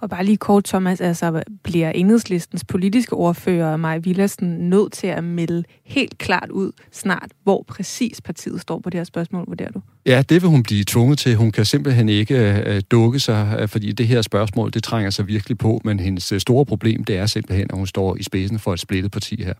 [0.00, 5.24] Og bare lige kort, Thomas, altså bliver enhedslistens politiske ordfører, Maja Villersen, nødt til at
[5.24, 9.80] melde helt klart ud snart, hvor præcis partiet står på det her spørgsmål, vurderer du?
[10.06, 11.36] Ja, det vil hun blive tvunget til.
[11.36, 15.26] Hun kan simpelthen ikke uh, dukke sig, uh, fordi det her spørgsmål, det trænger sig
[15.26, 18.58] virkelig på, men hendes uh, store problem, det er simpelthen, at hun står i spidsen
[18.58, 19.54] for et splittet parti her.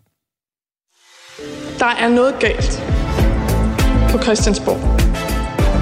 [1.79, 2.83] Der er noget galt
[4.11, 4.81] på Christiansborg.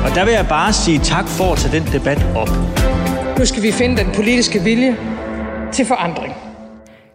[0.05, 2.49] Og der vil jeg bare sige tak for at tage den debat op.
[3.39, 4.97] Nu skal vi finde den politiske vilje
[5.73, 6.35] til forandring.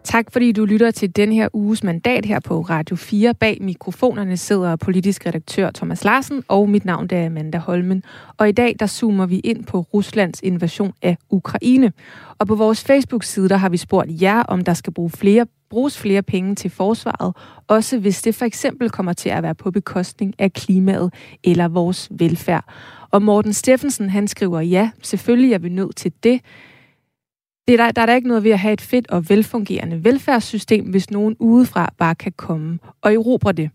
[0.04, 3.34] Tak fordi du lytter til den her uges mandat her på Radio 4.
[3.34, 8.02] Bag mikrofonerne sidder politisk redaktør Thomas Larsen, og mit navn er Amanda Holmen.
[8.36, 11.92] Og i dag der zoomer vi ind på Ruslands invasion af Ukraine.
[12.38, 15.98] Og på vores Facebook-side der har vi spurgt jer, om der skal bruge flere, bruges
[15.98, 17.36] flere penge til forsvaret,
[17.68, 22.08] også hvis det for eksempel kommer til at være på bekostning af klimaet eller vores
[22.10, 22.64] velfærd.
[23.12, 26.40] Og Morten Steffensen han skriver, ja, selvfølgelig er vi nødt til det,
[27.68, 30.04] det er der, der er da ikke noget ved at have et fedt og velfungerende
[30.04, 33.70] velfærdssystem, hvis nogen udefra bare kan komme og erobre det.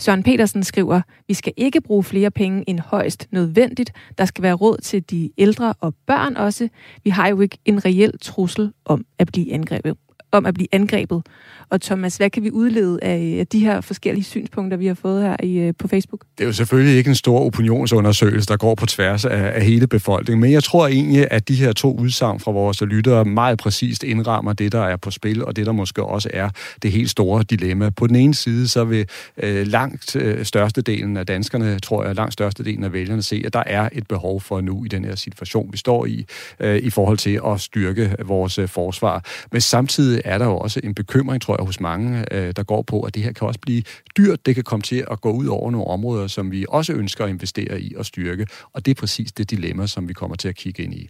[0.00, 3.92] Søren Petersen skriver, vi skal ikke bruge flere penge end højst nødvendigt.
[4.18, 6.68] Der skal være råd til de ældre og børn også.
[7.04, 9.96] Vi har jo ikke en reel trussel om at blive angrebet.
[10.32, 11.22] Om at blive angrebet.
[11.70, 15.36] Og Thomas, hvad kan vi udlede af de her forskellige synspunkter, vi har fået her
[15.42, 16.24] i, øh, på Facebook?
[16.38, 19.86] Det er jo selvfølgelig ikke en stor opinionsundersøgelse, der går på tværs af, af hele
[19.86, 24.02] befolkningen, men jeg tror egentlig, at de her to udsagn fra vores lyttere meget præcist
[24.02, 26.50] indrammer det, der er på spil, og det, der måske også er
[26.82, 27.90] det helt store dilemma.
[27.90, 29.06] På den ene side, så vil
[29.42, 33.62] øh, langt øh, størstedelen af danskerne, tror jeg, langt størstedelen af vælgerne se, at der
[33.66, 36.26] er et behov for nu i den her situation, vi står i,
[36.60, 39.24] øh, i forhold til at styrke vores øh, forsvar.
[39.52, 42.82] Men samtidig er der jo også en bekymring, tror jeg, hos mange, øh, der går
[42.82, 43.82] på, at det her kan også blive
[44.16, 44.46] dyrt.
[44.46, 47.30] Det kan komme til at gå ud over nogle områder, som vi også ønsker at
[47.30, 48.46] investere i og styrke.
[48.72, 51.08] Og det er præcis det dilemma, som vi kommer til at kigge ind i.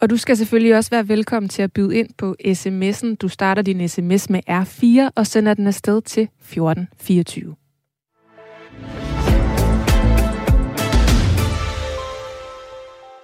[0.00, 3.16] Og du skal selvfølgelig også være velkommen til at byde ind på sms'en.
[3.16, 7.67] Du starter din sms med R4 og sender den afsted til 1424.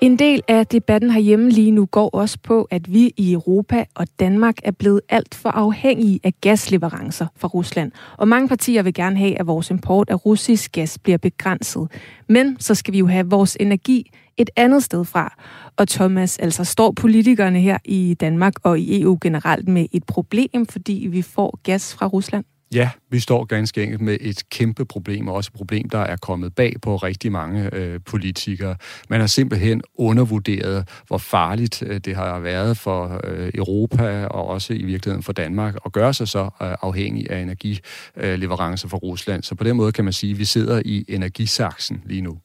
[0.05, 4.07] En del af debatten herhjemme lige nu går også på, at vi i Europa og
[4.21, 7.93] Danmark er blevet alt for afhængige af gasleverancer fra Rusland.
[8.19, 11.89] Og mange partier vil gerne have, at vores import af russisk gas bliver begrænset.
[12.29, 15.35] Men så skal vi jo have vores energi et andet sted fra.
[15.77, 20.67] Og Thomas, altså står politikerne her i Danmark og i EU generelt med et problem,
[20.67, 22.45] fordi vi får gas fra Rusland?
[22.75, 26.17] Ja, vi står ganske enkelt med et kæmpe problem, og også et problem, der er
[26.17, 28.77] kommet bag på rigtig mange øh, politikere.
[29.09, 34.73] Man har simpelthen undervurderet, hvor farligt øh, det har været for øh, Europa, og også
[34.73, 36.49] i virkeligheden for Danmark, at gøre sig så øh,
[36.83, 39.43] afhængig af energileverancer fra Rusland.
[39.43, 42.39] Så på den måde kan man sige, at vi sidder i energisaksen lige nu.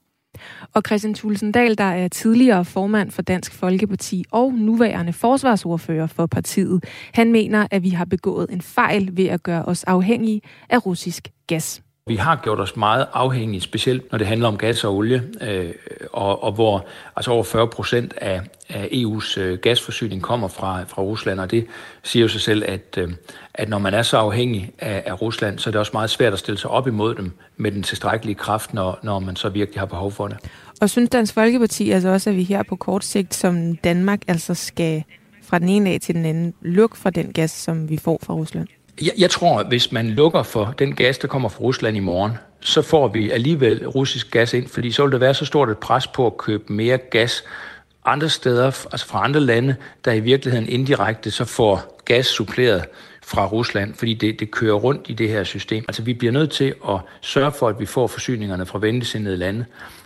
[0.74, 6.84] Og Christian Tulsendal, der er tidligere formand for Dansk Folkeparti og nuværende forsvarsordfører for partiet,
[7.14, 11.32] han mener, at vi har begået en fejl ved at gøre os afhængige af russisk
[11.48, 11.82] gas.
[12.08, 15.74] Vi har gjort os meget afhængige, specielt når det handler om gas og olie, øh,
[16.14, 21.02] og, og hvor altså over 40 procent af, af EU's øh, gasforsyning kommer fra, fra
[21.02, 21.66] Rusland, og det
[22.04, 23.10] siger jo sig selv, at, øh,
[23.54, 26.34] at når man er så afhængig af, af Rusland, så er det også meget svært
[26.34, 29.82] at stille sig op imod dem med den tilstrækkelige kraft, når, når man så virkelig
[29.82, 30.38] har behov for det.
[30.82, 34.54] Og synes Dansk Folkeparti altså også, at vi her på kort sigt som Danmark altså
[34.54, 35.04] skal
[35.44, 38.34] fra den ene af til den anden lukke fra den gas, som vi får fra
[38.34, 38.68] Rusland?
[39.02, 42.00] Jeg, jeg tror, at hvis man lukker for den gas, der kommer fra Rusland i
[42.00, 45.70] morgen, så får vi alligevel russisk gas ind, fordi så vil der være så stort
[45.70, 47.44] et pres på at købe mere gas
[48.06, 52.86] andre steder, altså fra andre lande, der i virkeligheden indirekte så får gas suppleret
[53.24, 55.86] fra Rusland, fordi det, det kører rundt i det her system.
[55.88, 59.66] Altså vi bliver nødt til at sørge for, at vi får forsyningerne fra venligsindede lande,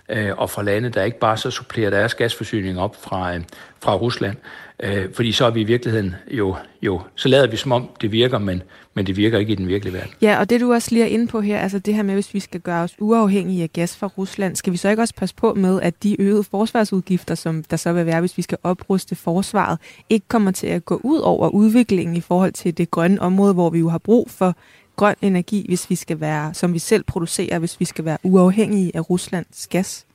[0.10, 3.41] øh, og fra lande, der ikke bare så supplerer deres gasforsyning op fra, øh,
[3.79, 4.38] fra Rusland.
[4.79, 8.12] Øh, fordi så er vi i virkeligheden jo, jo, så lader vi som om det
[8.12, 10.12] virker, men, men det virker ikke i den virkelige verden.
[10.21, 12.33] Ja, og det du også lige er inde på her, altså det her med, hvis
[12.33, 15.36] vi skal gøre os uafhængige af gas fra Rusland, skal vi så ikke også passe
[15.36, 19.15] på med, at de øgede forsvarsudgifter, som der så vil være, hvis vi skal opruste
[19.15, 23.53] forsvaret, ikke kommer til at gå ud over udviklingen i forhold til det grønne område,
[23.53, 24.55] hvor vi jo har brug for
[24.95, 28.91] grøn energi, hvis vi skal være, som vi selv producerer, hvis vi skal være uafhængige
[28.95, 30.05] af Ruslands gas?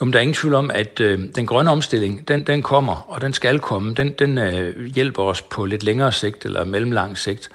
[0.00, 3.10] Jo, men der er ingen tvivl om, at øh, den grønne omstilling, den, den kommer,
[3.12, 3.94] og den skal komme.
[3.94, 7.48] Den, den øh, hjælper os på lidt længere sigt eller mellemlang sigt.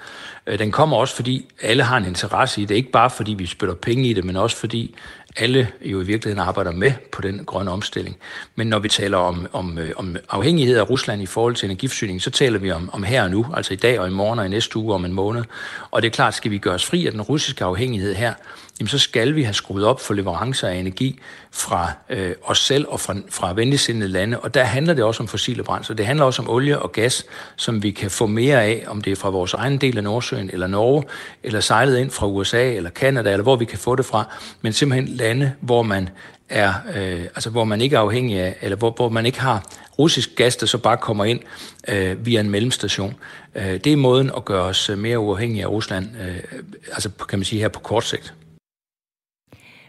[0.46, 2.74] Øh, den kommer også, fordi alle har en interesse i det.
[2.74, 4.94] Ikke bare fordi vi spytter penge i det, men også fordi
[5.36, 8.16] alle jo i virkeligheden arbejder med på den grønne omstilling.
[8.54, 12.22] Men når vi taler om, om, øh, om afhængighed af Rusland i forhold til energiforsyning,
[12.22, 14.46] så taler vi om, om her og nu, altså i dag og i morgen og
[14.46, 15.44] i næste uge og om en måned.
[15.90, 18.34] Og det er klart, skal vi gøre os fri af den russiske afhængighed her,
[18.80, 22.86] jamen så skal vi have skruet op for leverancer af energi fra øh, os selv
[22.88, 24.40] og fra, fra venligsindede lande.
[24.40, 25.96] Og der handler det også om fossile brændsler.
[25.96, 27.24] Det handler også om olie og gas,
[27.56, 30.50] som vi kan få mere af, om det er fra vores egen del af Nordsøen
[30.52, 31.04] eller Norge,
[31.42, 34.34] eller sejlet ind fra USA eller Kanada, eller hvor vi kan få det fra.
[34.62, 36.08] Men simpelthen lande, hvor man
[36.48, 39.64] er, øh, altså hvor man ikke er afhængig af, eller hvor, hvor man ikke har
[39.98, 41.40] russisk gas, der så bare kommer ind
[41.88, 43.14] øh, via en mellemstation.
[43.54, 46.36] Øh, det er måden at gøre os øh, mere uafhængige af Rusland, øh,
[46.92, 48.34] altså kan man sige her på kort sigt.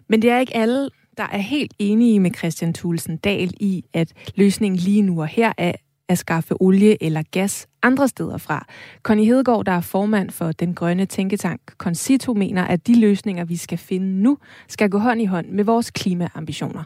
[0.09, 4.13] Men det er ikke alle, der er helt enige med Christian Thulsen Dahl i, at
[4.35, 5.71] løsningen lige nu og her er
[6.09, 8.65] at skaffe olie eller gas andre steder fra.
[9.03, 13.55] Connie Hedegaard, der er formand for den grønne tænketank Concito, mener, at de løsninger, vi
[13.55, 14.37] skal finde nu,
[14.67, 16.83] skal gå hånd i hånd med vores klimaambitioner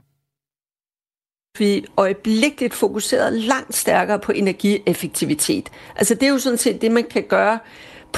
[1.60, 5.70] vi øjeblikkeligt fokuseret langt stærkere på energieffektivitet.
[5.96, 7.60] Altså det er jo sådan set det, man kan gøre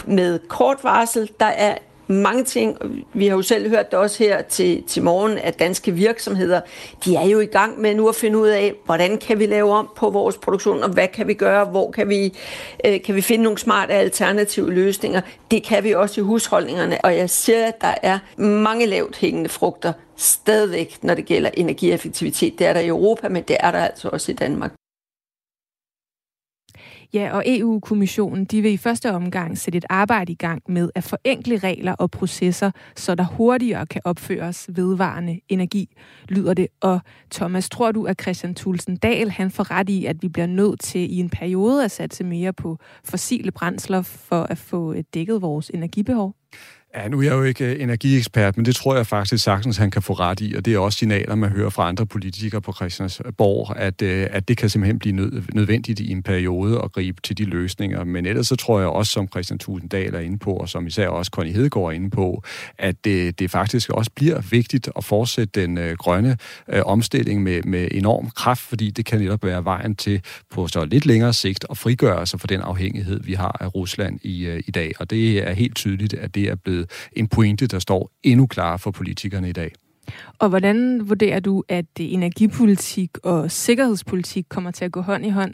[0.06, 1.30] med kort varsel.
[1.40, 1.78] Der er
[2.12, 2.78] mange ting.
[3.14, 6.62] Vi har jo selv hørt det også her til, til morgen, at danske virksomheder,
[7.06, 9.72] de er jo i gang med nu at finde ud af, hvordan kan vi lave
[9.72, 12.38] om på vores produktion, og hvad kan vi gøre, hvor kan vi,
[12.86, 15.22] øh, kan vi finde nogle smarte alternative løsninger.
[15.52, 19.50] Det kan vi også i husholdningerne, og jeg ser, at der er mange lavt hængende
[19.50, 22.60] frugter stadigvæk, når det gælder energieffektivitet.
[22.60, 24.81] Det er der i Europa, men det er der altså også i Danmark.
[27.14, 31.04] Ja, og EU-kommissionen de vil i første omgang sætte et arbejde i gang med at
[31.04, 35.96] forenkle regler og processer, så der hurtigere kan opføres vedvarende energi,
[36.30, 36.68] lyder det.
[36.82, 37.00] Og
[37.32, 40.80] Thomas, tror du, at Christian Thulsen Dahl han får ret i, at vi bliver nødt
[40.80, 45.72] til i en periode at satse mere på fossile brændsler for at få dækket vores
[45.74, 46.41] energibehov?
[46.96, 49.92] Ja, nu er jeg jo ikke øh, energiekspert, men det tror jeg faktisk sagtens, han
[49.92, 52.74] kan få ret i, og det er også signaler, man hører fra andre politikere på
[52.74, 57.38] Christiansborg, at, øh, at det kan simpelthen blive nødvendigt i en periode at gribe til
[57.38, 58.04] de løsninger.
[58.04, 61.08] Men ellers så tror jeg også, som Christian Tusinddal er inde på, og som især
[61.08, 62.44] også Connie Hedegaard er inde på,
[62.78, 66.38] at det, det faktisk også bliver vigtigt at fortsætte den øh, grønne
[66.70, 70.86] øh, omstilling med, med enorm kraft, fordi det kan netop være vejen til på så
[70.86, 74.64] lidt længere sigt at frigøre sig fra den afhængighed, vi har af Rusland i, øh,
[74.68, 74.92] i dag.
[75.00, 78.48] Og det er helt tydeligt, at det er blevet blevet en pointe, der står endnu
[78.48, 79.72] klarere for politikerne i dag.
[80.40, 85.54] Og hvordan vurderer du, at energipolitik og sikkerhedspolitik kommer til at gå hånd i hånd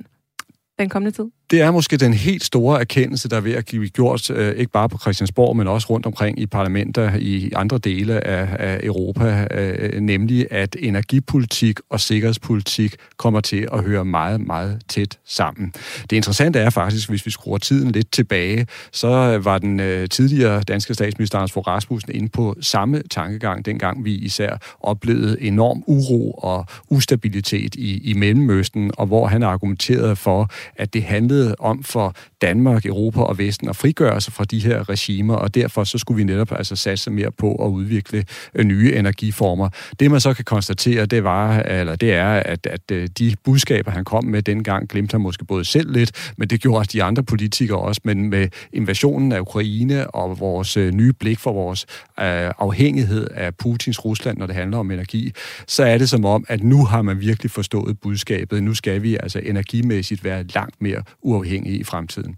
[0.80, 1.26] den kommende tid?
[1.52, 4.72] Det er måske den helt store erkendelse, der er ved at blive gjort, øh, ikke
[4.72, 9.48] bare på Christiansborg, men også rundt omkring i parlamenter i andre dele af, af Europa,
[9.52, 15.74] øh, nemlig at energipolitik og sikkerhedspolitik kommer til at høre meget, meget tæt sammen.
[16.10, 20.62] Det interessante er faktisk, hvis vi skruer tiden lidt tilbage, så var den øh, tidligere
[20.62, 26.32] danske statsminister Anders Fogh Rasmussen inde på samme tankegang, dengang vi især oplevede enorm uro
[26.32, 31.84] og ustabilitet i, i Mellemøsten, og hvor han argumenterede for, at det handlede handlede om
[31.84, 35.98] for Danmark, Europa og Vesten at frigøre sig fra de her regimer, og derfor så
[35.98, 39.70] skulle vi netop altså satse mere på at udvikle øh, nye energiformer.
[40.00, 43.92] Det man så kan konstatere, det var, eller det er, at, at øh, de budskaber,
[43.92, 47.24] han kom med dengang, glemte han måske både selv lidt, men det gjorde de andre
[47.24, 51.86] politikere også, men med invasionen af Ukraine og vores øh, nye blik for vores
[52.18, 55.32] afhængighed af Putins Rusland, når det handler om energi,
[55.68, 58.64] så er det som om, at nu har man virkelig forstået budskabet.
[58.64, 62.36] Nu skal vi altså energimæssigt være langt mere uafhængige i fremtiden.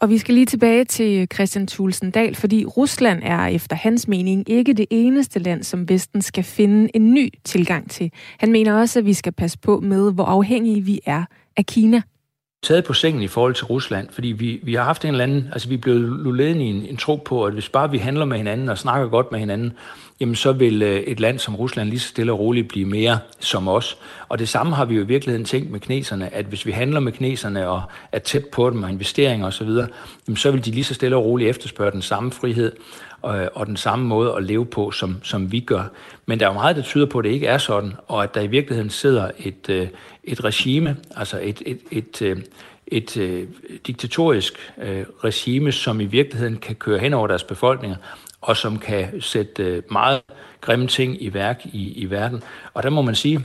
[0.00, 4.50] Og vi skal lige tilbage til Christian Thulsen Dahl, fordi Rusland er efter hans mening
[4.50, 8.10] ikke det eneste land, som Vesten skal finde en ny tilgang til.
[8.38, 11.24] Han mener også, at vi skal passe på med, hvor afhængige vi er
[11.56, 12.02] af Kina
[12.62, 15.48] taget på sengen i forhold til Rusland, fordi vi, vi har haft en eller anden,
[15.52, 18.24] altså vi er blevet lullet i en, en tro på, at hvis bare vi handler
[18.24, 19.72] med hinanden og snakker godt med hinanden,
[20.20, 23.18] jamen så vil øh, et land som Rusland lige så stille og roligt blive mere
[23.40, 23.98] som os.
[24.28, 27.00] Og det samme har vi jo i virkeligheden tænkt med kineserne, at hvis vi handler
[27.00, 29.68] med kineserne og er tæt på dem og investeringer osv.,
[30.28, 32.72] jamen så vil de lige så stille og roligt efterspørge den samme frihed
[33.22, 35.82] og, og den samme måde at leve på, som, som vi gør.
[36.26, 38.34] Men der er jo meget, der tyder på, at det ikke er sådan, og at
[38.34, 39.88] der i virkeligheden sidder et, øh,
[40.24, 42.36] et regime, altså et, et, et, øh,
[42.86, 43.48] et, et
[43.86, 44.72] diktatorisk
[45.24, 47.96] regime, som i virkeligheden kan køre hen over deres befolkninger,
[48.40, 50.20] og som kan sætte meget
[50.60, 52.42] grimme ting i værk i, i verden.
[52.74, 53.44] Og der må man sige,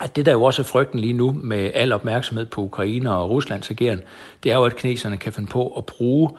[0.00, 3.30] at det der jo også er frygten lige nu med al opmærksomhed på Ukraine og
[3.30, 4.00] Ruslands ageren,
[4.42, 6.30] det er jo, at kineserne kan finde på at bruge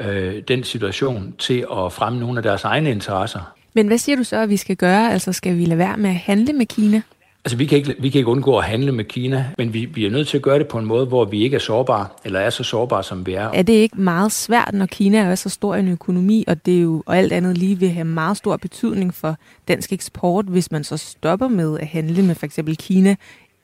[0.00, 3.54] øh, den situation til at fremme nogle af deres egne interesser.
[3.74, 5.12] Men hvad siger du så, at vi skal gøre?
[5.12, 7.02] Altså skal vi lade være med at handle med Kina?
[7.48, 10.06] Altså, vi kan, ikke, vi kan ikke undgå at handle med Kina, men vi, vi
[10.06, 12.40] er nødt til at gøre det på en måde, hvor vi ikke er sårbare, eller
[12.40, 13.48] er så sårbare, som vi er.
[13.48, 16.80] Er det ikke meget svært, når Kina er så stor en økonomi, og det er
[16.80, 19.36] jo og alt andet lige vil have meget stor betydning for
[19.68, 23.16] dansk eksport, hvis man så stopper med at handle med for eksempel Kina,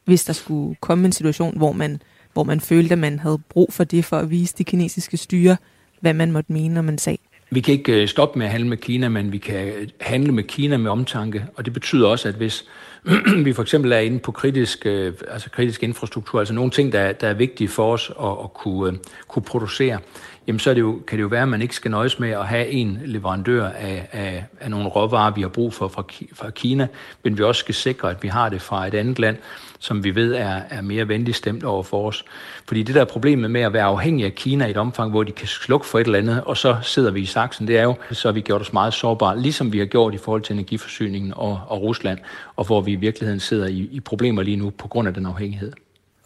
[0.04, 3.72] hvis der skulle komme en situation, hvor man, hvor man følte, at man havde brug
[3.72, 5.56] for det for at vise det kinesiske styre,
[6.00, 7.18] hvad man måtte mene, når man sagde.
[7.50, 10.42] Vi kan ikke øh, stoppe med at handle med Kina, men vi kan handle med
[10.44, 12.64] Kina med omtanke, og det betyder også, at hvis
[13.44, 17.12] vi for eksempel er inde på kritisk, øh, altså kritisk infrastruktur, altså nogle ting, der,
[17.12, 18.98] der er vigtige for os at, at kunne, øh,
[19.28, 19.98] kunne producere,
[20.46, 22.30] jamen så er det jo, kan det jo være, at man ikke skal nøjes med
[22.30, 26.50] at have en leverandør af, af, af nogle råvarer, vi har brug for fra, fra
[26.50, 26.86] Kina,
[27.22, 29.36] men vi også skal sikre, at vi har det fra et andet land,
[29.78, 32.24] som vi ved er, er mere venligt stemt over for os.
[32.68, 35.22] Fordi det der er problemet med at være afhængig af Kina i et omfang, hvor
[35.22, 37.82] de kan slukke for et eller andet, og så sidder vi i saksen, det er
[37.82, 40.52] jo, så har vi gjort os meget sårbare, ligesom vi har gjort i forhold til
[40.52, 42.18] energiforsyningen og, og Rusland,
[42.56, 45.26] og hvor vi i virkeligheden sidder i, i problemer lige nu på grund af den
[45.26, 45.72] afhængighed.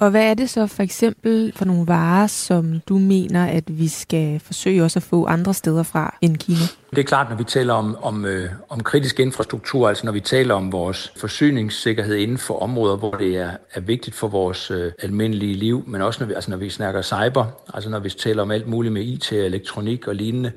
[0.01, 3.88] Og hvad er det så for eksempel for nogle varer, som du mener, at vi
[3.88, 6.59] skal forsøge også at få andre steder fra end Kina?
[6.90, 10.20] Det er klart, når vi taler om, om, øh, om kritisk infrastruktur, altså når vi
[10.20, 14.92] taler om vores forsyningssikkerhed inden for områder, hvor det er, er vigtigt for vores øh,
[15.03, 18.42] almindelige liv, men også når vi, altså når vi snakker cyber, altså når vi taler
[18.42, 20.53] om alt muligt med IT, elektronik og lignende,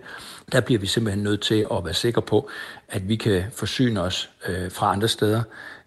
[0.52, 2.50] der bliver vi simpelthen nødt til at være sikre på,
[2.89, 5.42] at vi kan forsyne os øh, fra andre steder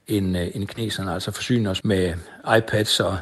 [0.07, 2.14] end, øh, end kineserne, altså forsyne os med
[2.57, 3.18] iPads og,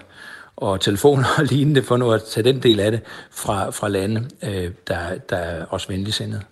[0.57, 3.01] og telefoner og lignende, for nu at tage den del af det
[3.31, 6.43] fra, fra lande, øh, der, der er også venligsindede.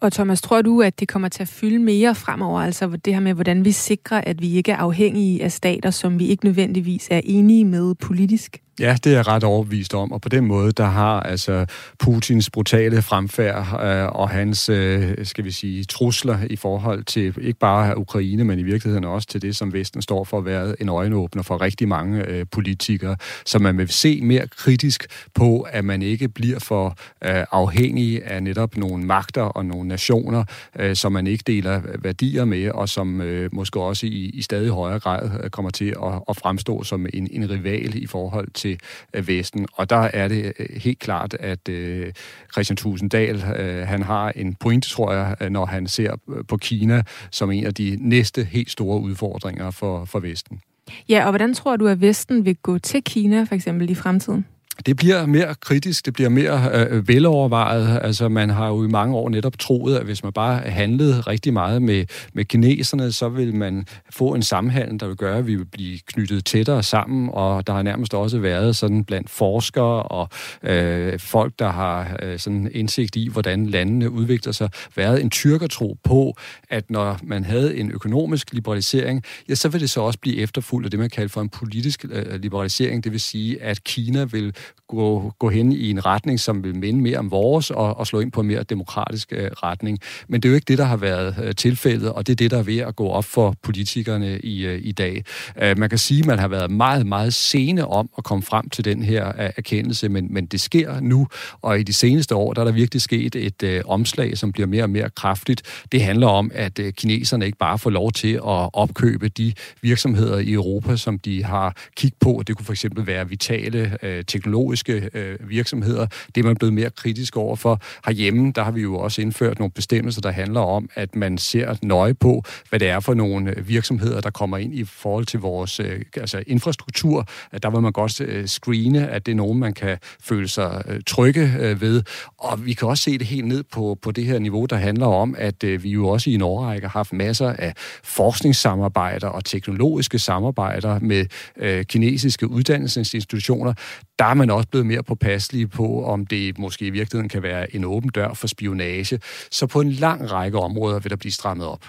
[0.00, 3.20] Og Thomas, tror du, at det kommer til at fylde mere fremover, altså det her
[3.20, 7.08] med, hvordan vi sikrer, at vi ikke er afhængige af stater, som vi ikke nødvendigvis
[7.10, 8.63] er enige med politisk?
[8.80, 11.66] Ja, det er jeg ret overbevist om, og på den måde, der har altså
[11.98, 17.58] Putins brutale fremfærd øh, og hans, øh, skal vi sige, trusler i forhold til ikke
[17.58, 20.88] bare Ukraine, men i virkeligheden også til det, som Vesten står for at være en
[20.88, 23.16] øjenåbner for rigtig mange øh, politikere,
[23.46, 26.88] så man vil se mere kritisk på, at man ikke bliver for
[27.24, 30.44] øh, afhængig af netop nogle magter og nogle nationer,
[30.78, 34.70] øh, som man ikke deler værdier med, og som øh, måske også i, i stadig
[34.70, 38.63] højere grad øh, kommer til at, at fremstå som en, en rival i forhold til
[38.64, 38.80] til
[39.14, 39.66] øh, Vesten.
[39.72, 42.12] Og der er det øh, helt klart, at øh,
[42.52, 46.12] Christian Tusinddal, øh, han har en pointe, tror jeg, øh, når han ser
[46.48, 50.60] på Kina som en af de næste helt store udfordringer for, for Vesten.
[51.08, 54.46] Ja, og hvordan tror du, at Vesten vil gå til Kina for eksempel i fremtiden?
[54.86, 57.98] Det bliver mere kritisk, det bliver mere øh, velovervejet.
[58.02, 61.52] Altså, man har jo i mange år netop troet, at hvis man bare handlede rigtig
[61.52, 65.54] meget med, med kineserne, så vil man få en sammenhæng, der vil gøre, at vi
[65.54, 70.28] vil blive knyttet tættere sammen, og der har nærmest også været sådan blandt forskere og
[70.62, 75.96] øh, folk, der har øh, sådan indsigt i, hvordan landene udvikler sig, været en tyrkertro
[76.04, 76.36] på,
[76.70, 80.86] at når man havde en økonomisk liberalisering, ja, så vil det så også blive efterfulgt
[80.86, 83.04] af det, man kalder for en politisk øh, liberalisering.
[83.04, 84.54] Det vil sige, at Kina vil
[84.88, 88.20] gå, gå hen i en retning, som vil minde mere om vores, og, og slå
[88.20, 89.98] ind på en mere demokratisk øh, retning.
[90.28, 92.50] Men det er jo ikke det, der har været øh, tilfældet, og det er det,
[92.50, 95.24] der er ved at gå op for politikerne i, øh, i dag.
[95.62, 98.68] Øh, man kan sige, at man har været meget, meget sene om at komme frem
[98.68, 101.26] til den her øh, erkendelse, men, men det sker nu,
[101.62, 104.66] og i de seneste år, der er der virkelig sket et øh, omslag, som bliver
[104.66, 105.62] mere og mere kraftigt.
[105.92, 109.52] Det handler om, at øh, kineserne ikke bare får lov til at opkøbe de
[109.82, 112.42] virksomheder i Europa, som de har kigget på.
[112.46, 116.06] Det kunne for eksempel være vitale øh, teknologier teknologiske øh, virksomheder.
[116.34, 117.80] Det er man blevet mere kritisk over for.
[118.06, 121.76] Herhjemme, der har vi jo også indført nogle bestemmelser, der handler om, at man ser
[121.82, 125.40] nøje på, hvad det er for nogle øh, virksomheder, der kommer ind i forhold til
[125.40, 127.26] vores øh, altså infrastruktur.
[127.52, 130.82] At Der vil man godt øh, screene, at det er nogen, man kan føle sig
[130.88, 132.02] øh, trygge øh, ved.
[132.38, 135.06] Og vi kan også se det helt ned på, på det her niveau, der handler
[135.06, 137.72] om, at øh, vi jo også i en årrække har haft masser af
[138.04, 141.26] forskningssamarbejder og teknologiske samarbejder med
[141.56, 143.74] øh, kinesiske uddannelsesinstitutioner.
[144.18, 147.74] Der er man også blevet mere påpasselig på, om det måske i virkeligheden kan være
[147.74, 149.20] en åben dør for spionage.
[149.50, 151.84] Så på en lang række områder vil der blive strammet op.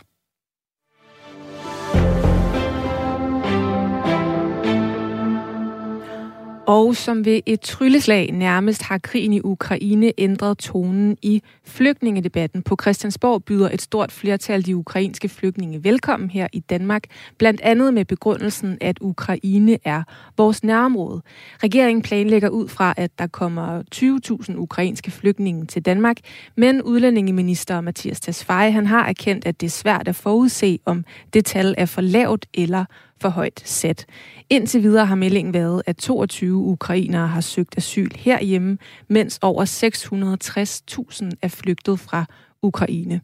[6.67, 12.61] Og som ved et trylleslag nærmest har krigen i Ukraine ændret tonen i flygtningedebatten.
[12.63, 17.03] På Christiansborg byder et stort flertal de ukrainske flygtninge velkommen her i Danmark,
[17.37, 20.03] blandt andet med begrundelsen, at Ukraine er
[20.37, 21.21] vores nærområde.
[21.63, 26.17] Regeringen planlægger ud fra, at der kommer 20.000 ukrainske flygtninge til Danmark,
[26.57, 31.45] men udlændingeminister Mathias Tesfaye han har erkendt, at det er svært at forudse, om det
[31.45, 32.85] tal er for lavt eller
[33.21, 34.05] for højt sat.
[34.49, 41.29] Indtil videre har meldingen været, at 22 ukrainere har søgt asyl herhjemme, mens over 660.000
[41.41, 42.25] er flygtet fra
[42.65, 43.21] Ukraine.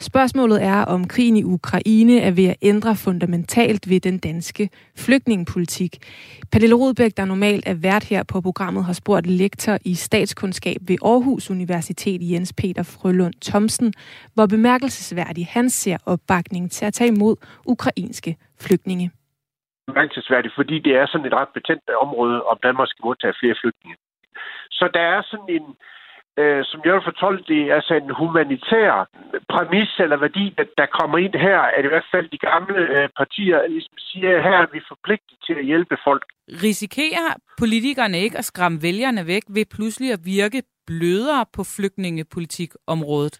[0.00, 5.98] Spørgsmålet er, om krigen i Ukraine er ved at ændre fundamentalt ved den danske flygtningepolitik.
[6.50, 10.96] Pernille Rodbæk, der normalt er vært her på programmet, har spurgt lektor i statskundskab ved
[11.02, 13.92] Aarhus Universitet Jens Peter Frølund Thomsen,
[14.34, 17.36] hvor bemærkelsesværdig han ser opbakning til at tage imod
[17.66, 19.10] ukrainske flygtninge
[19.86, 23.96] bemærkelsesværdigt, fordi det er sådan et ret betændt område, om Danmark skal modtage flere flygtninge.
[24.78, 25.66] Så der er sådan en,
[26.40, 28.92] øh, som jeg vil fortolke det, er altså en humanitær
[29.52, 33.08] præmis eller værdi, der, der kommer ind her, at i hvert fald de gamle øh,
[33.20, 36.24] partier ligesom siger, at her er vi forpligtet til at hjælpe folk.
[36.66, 43.36] Risikerer politikerne ikke at skræmme vælgerne væk ved pludselig at virke blødere på flygtningepolitikområdet?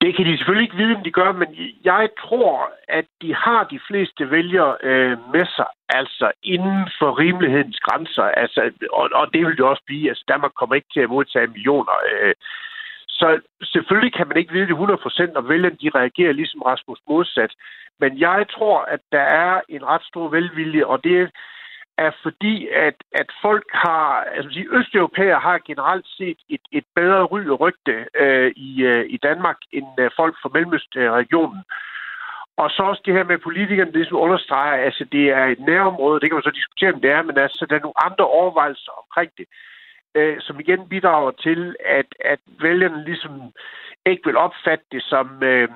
[0.00, 1.48] Det kan de selvfølgelig ikke vide, om de gør, men
[1.84, 7.80] jeg tror, at de har de fleste vælgere øh, med sig, altså inden for rimelighedens
[7.80, 8.22] grænser.
[8.22, 8.60] Altså,
[8.92, 10.08] og, og det vil det også blive.
[10.08, 11.96] Altså, Danmark kommer ikke til at modtage millioner.
[12.12, 12.34] Øh,
[13.08, 17.52] så selvfølgelig kan man ikke vide det 100%, og vælgerne de reagerer ligesom Rasmus modsat.
[18.00, 21.30] Men jeg tror, at der er en ret stor velvilje, og det
[21.98, 27.22] er fordi, at, at folk har, altså de østeuropæere har generelt set et, et bedre
[27.24, 31.62] ry og rygte øh, i, øh, i Danmark end øh, folk fra Mellemøstregionen.
[32.56, 36.20] Og så også det her med politikerne, det som understreger, altså det er et nærområde,
[36.20, 38.92] det kan man så diskutere, om det er, men altså der er nogle andre overvejelser
[39.02, 39.46] omkring det,
[40.14, 43.32] øh, som igen bidrager til, at, at vælgerne ligesom
[44.06, 45.68] ikke vil opfatte det som, øh,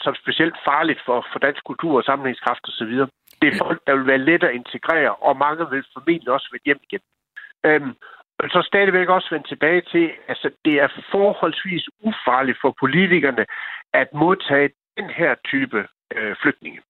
[0.00, 2.94] som specielt farligt for, for dansk kultur og sammenhængskraft osv.
[3.40, 6.64] Det er folk, der vil være let at integrere, og mange vil formentlig også vende
[6.64, 7.00] hjem igen.
[7.66, 7.94] Øhm,
[8.38, 13.46] men så stadigvæk også vende tilbage til, at altså, det er forholdsvis ufarligt for politikerne
[13.92, 16.80] at modtage den her type øh, flygtninge.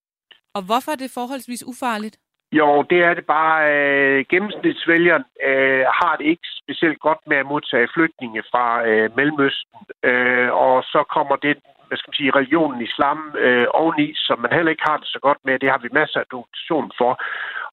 [0.55, 2.17] Og hvorfor er det forholdsvis ufarligt?
[2.53, 3.57] Jo, det er det bare.
[3.73, 9.79] Øh, gennemsnitsvælgeren øh, har det ikke specielt godt med at modtage flygtninge fra øh, Mellemøsten.
[10.03, 11.57] Øh, og så kommer det
[11.89, 15.19] hvad skal man sige, religionen islam øh, oveni, som man heller ikke har det så
[15.27, 15.59] godt med.
[15.59, 17.13] Det har vi masser af dokumentation for.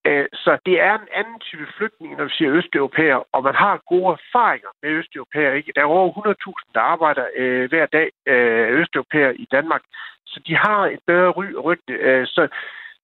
[0.08, 3.86] Øh, så det er en anden type flygtning, når vi siger østeuropæer, og man har
[3.92, 5.52] gode erfaringer med østeuropæer.
[5.54, 5.72] Ikke?
[5.76, 9.84] Der er over 100.000, der arbejder øh, hver dag øh, østeuropæer i Danmark,
[10.26, 11.94] så de har et bedre ry og rygte.
[11.94, 12.48] Øh, så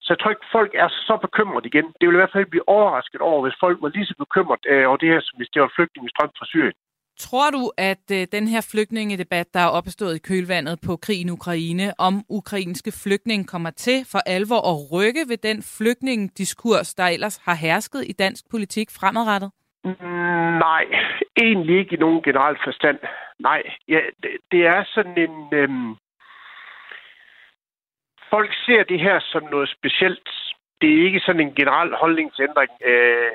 [0.03, 1.87] så jeg tror ikke, folk er så bekymret igen.
[1.97, 4.87] Det vil i hvert fald blive overrasket over, hvis folk var lige så bekymret øh,
[4.87, 6.77] over det her, som hvis det var flygtningestrøm fra Syrien.
[7.19, 11.31] Tror du, at øh, den her flygtningedebat, der er opstået i kølvandet på krigen i
[11.31, 17.37] Ukraine, om ukrainske flygtninge kommer til for alvor at rykke ved den flygtningediskurs, der ellers
[17.45, 19.51] har hersket i dansk politik fremadrettet?
[19.83, 20.83] Mm, nej,
[21.37, 22.99] egentlig ikke i nogen generelt forstand.
[23.39, 25.53] Nej, ja, det, det er sådan en...
[25.53, 25.95] Øhm...
[28.29, 30.29] Folk ser det her som noget specielt.
[30.81, 32.71] Det er ikke sådan en generel holdningsændring.
[32.85, 33.31] Øh,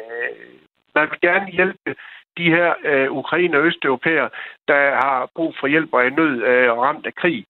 [0.94, 1.94] man vil gerne hjælpe
[2.38, 4.28] de her øh, ukrainer og østeuropæere,
[4.68, 7.46] der har brug for hjælp og er nød øh, ramt af krig.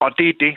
[0.00, 0.56] Og det er det.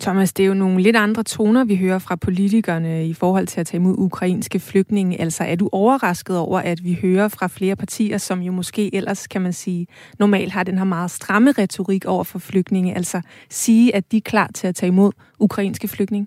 [0.00, 3.60] Thomas, det er jo nogle lidt andre toner, vi hører fra politikerne i forhold til
[3.60, 5.20] at tage imod ukrainske flygtninge.
[5.20, 9.26] Altså, er du overrasket over, at vi hører fra flere partier, som jo måske ellers,
[9.26, 9.86] kan man sige,
[10.18, 14.20] normalt har den her meget stramme retorik over for flygtninge, altså sige, at de er
[14.20, 16.26] klar til at tage imod ukrainske flygtninge?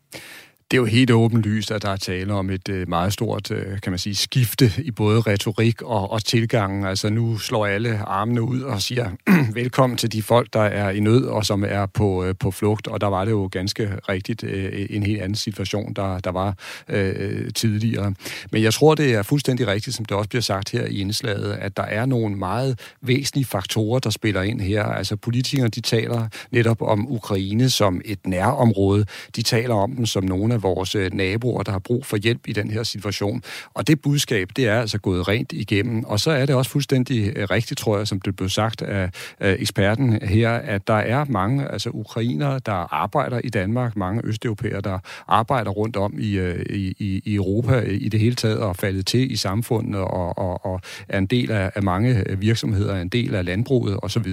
[0.76, 3.82] Det er jo helt åbenlyst, at der er tale om et øh, meget stort, øh,
[3.82, 6.86] kan man sige, skifte i både retorik og, og tilgangen.
[6.86, 9.10] Altså nu slår alle armene ud og siger
[9.54, 12.88] velkommen til de folk, der er i nød og som er på, øh, på flugt.
[12.88, 14.44] Og der var det jo ganske rigtigt
[14.90, 16.56] en helt anden situation, der, der var
[16.90, 18.14] øh, tidligere.
[18.52, 21.54] Men jeg tror, det er fuldstændig rigtigt, som det også bliver sagt her i indslaget,
[21.54, 24.84] at der er nogle meget væsentlige faktorer, der spiller ind her.
[24.84, 29.06] Altså politikere, de taler netop om Ukraine som et nærområde.
[29.36, 32.48] De taler om dem som nogle af vores øh, naboer, der har brug for hjælp
[32.48, 33.44] i den her situation.
[33.74, 36.04] Og det budskab, det er altså gået rent igennem.
[36.04, 39.10] Og så er det også fuldstændig øh, rigtigt, tror jeg, som det blev sagt af,
[39.40, 45.00] eksperten her, at der er mange altså ukrainere, der arbejder i Danmark, mange østeuropæere, der
[45.28, 49.32] arbejder rundt om i, øh, i, i Europa i det hele taget og faldet til
[49.32, 53.46] i samfundet og, og, og er en del af, af mange virksomheder, en del af
[53.46, 54.28] landbruget osv.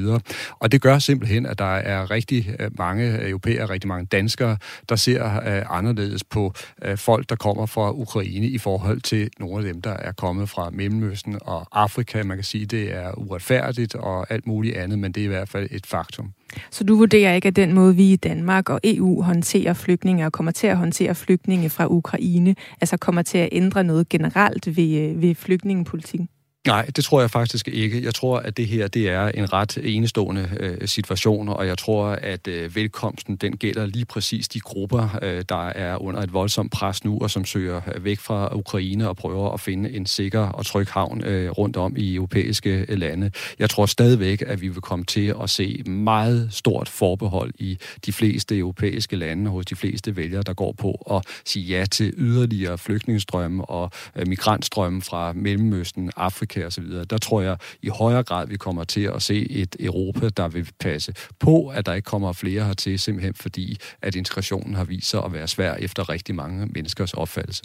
[0.59, 4.57] Og det gør simpelthen, at der er rigtig mange europæere, rigtig mange danskere,
[4.89, 5.23] der ser
[5.71, 6.53] anderledes anderledes på
[6.83, 10.49] øh, folk, der kommer fra Ukraine i forhold til nogle af dem, der er kommet
[10.49, 12.23] fra Mellemøsten og Afrika.
[12.23, 15.49] Man kan sige, det er uretfærdigt og alt muligt andet, men det er i hvert
[15.49, 16.33] fald et faktum.
[16.71, 20.33] Så du vurderer ikke, at den måde, vi i Danmark og EU håndterer flygtninge og
[20.33, 24.99] kommer til at håndtere flygtninge fra Ukraine, altså kommer til at ændre noget generelt ved,
[24.99, 26.29] øh, ved flygtningepolitikken?
[26.67, 28.05] Nej, det tror jeg faktisk ikke.
[28.05, 32.07] Jeg tror, at det her det er en ret enestående øh, situation, og jeg tror,
[32.07, 36.73] at øh, velkomsten den gælder lige præcis de grupper, øh, der er under et voldsomt
[36.73, 40.41] pres nu, og som søger øh, væk fra Ukraine og prøver at finde en sikker
[40.41, 43.31] og tryg havn øh, rundt om i europæiske øh, lande.
[43.59, 48.13] Jeg tror stadigvæk, at vi vil komme til at se meget stort forbehold i de
[48.13, 52.79] fleste europæiske lande hos de fleste vælgere, der går på at sige ja til yderligere
[52.79, 58.47] flygtningestrømme og øh, migrantstrømme fra Mellemøsten, Afrika Afrika osv., der tror jeg i højere grad,
[58.47, 62.33] vi kommer til at se et Europa, der vil passe på, at der ikke kommer
[62.33, 66.67] flere hertil, simpelthen fordi, at integrationen har vist sig at være svær efter rigtig mange
[66.67, 67.63] menneskers opfattelse.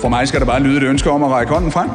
[0.00, 1.90] For mig skal der bare lyde et ønske om at række hånden frem.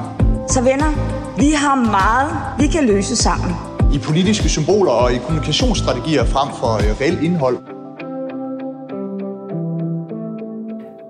[0.49, 0.91] Så venner,
[1.37, 3.51] vi har meget, vi kan løse sammen.
[3.93, 7.76] I politiske symboler og i kommunikationsstrategier frem for øh, reelt indhold.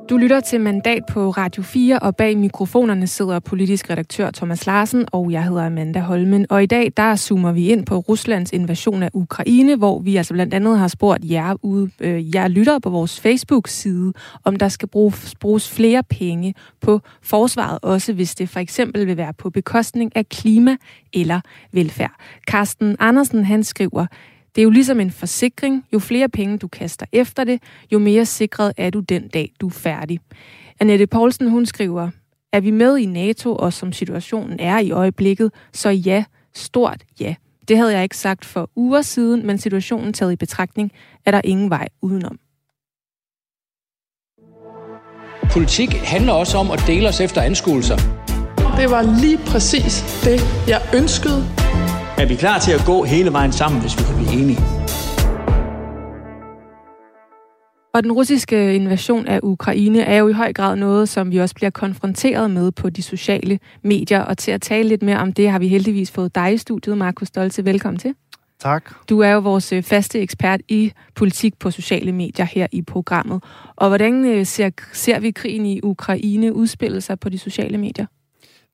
[0.09, 5.05] Du lytter til Mandat på Radio 4, og bag mikrofonerne sidder politisk redaktør Thomas Larsen,
[5.11, 6.45] og jeg hedder Amanda Holmen.
[6.49, 10.33] Og i dag, der zoomer vi ind på Ruslands invasion af Ukraine, hvor vi altså
[10.33, 14.87] blandt andet har spurgt jer, ude, øh, jer lyttere på vores Facebook-side, om der skal
[14.87, 20.11] bruges, bruges flere penge på forsvaret, også hvis det for eksempel vil være på bekostning
[20.15, 20.75] af klima
[21.13, 21.41] eller
[21.71, 22.11] velfærd.
[22.47, 24.05] Carsten Andersen, han skriver,
[24.57, 25.85] det er jo ligesom en forsikring.
[25.93, 29.67] Jo flere penge du kaster efter det, jo mere sikret er du den dag, du
[29.67, 30.19] er færdig.
[30.79, 32.09] Annette Poulsen, hun skriver,
[32.53, 36.23] er vi med i NATO, og som situationen er i øjeblikket, så ja,
[36.55, 37.35] stort ja.
[37.67, 40.91] Det havde jeg ikke sagt for uger siden, men situationen taget i betragtning,
[41.25, 42.39] er der ingen vej udenom.
[45.51, 47.97] Politik handler også om at dele os efter anskuelser.
[48.77, 51.43] Det var lige præcis det, jeg ønskede.
[52.17, 54.59] Er vi klar til at gå hele vejen sammen, hvis vi kan blive enige?
[57.93, 61.55] Og den russiske invasion af Ukraine er jo i høj grad noget, som vi også
[61.55, 64.21] bliver konfronteret med på de sociale medier.
[64.21, 66.97] Og til at tale lidt mere om det, har vi heldigvis fået dig i studiet,
[66.97, 67.65] Markus Stolte.
[67.65, 68.13] Velkommen til.
[68.59, 68.91] Tak.
[69.09, 73.43] Du er jo vores øh, faste ekspert i politik på sociale medier her i programmet.
[73.75, 78.05] Og hvordan øh, ser, ser vi krigen i Ukraine udspille sig på de sociale medier?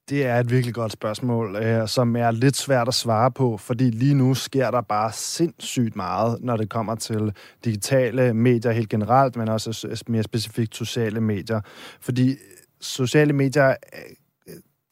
[0.09, 3.83] Det er et virkelig godt spørgsmål, øh, som er lidt svært at svare på, fordi
[3.83, 7.33] lige nu sker der bare sindssygt meget, når det kommer til
[7.65, 11.61] digitale medier helt generelt, men også mere specifikt sociale medier.
[12.01, 12.35] Fordi
[12.81, 14.15] sociale medier øh,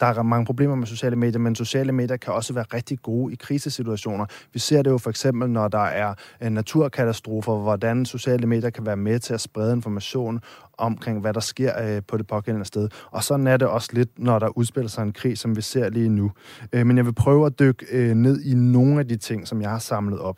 [0.09, 3.33] der er mange problemer med sociale medier, men sociale medier kan også være rigtig gode
[3.33, 4.25] i krisesituationer.
[4.53, 8.85] Vi ser det jo for eksempel, når der er øh, naturkatastrofer, hvordan sociale medier kan
[8.85, 10.39] være med til at sprede information
[10.77, 12.89] omkring, hvad der sker øh, på det pågældende sted.
[13.11, 15.89] Og sådan er det også lidt, når der udspiller sig en krig, som vi ser
[15.89, 16.31] lige nu.
[16.73, 19.61] Øh, men jeg vil prøve at dykke øh, ned i nogle af de ting, som
[19.61, 20.37] jeg har samlet op.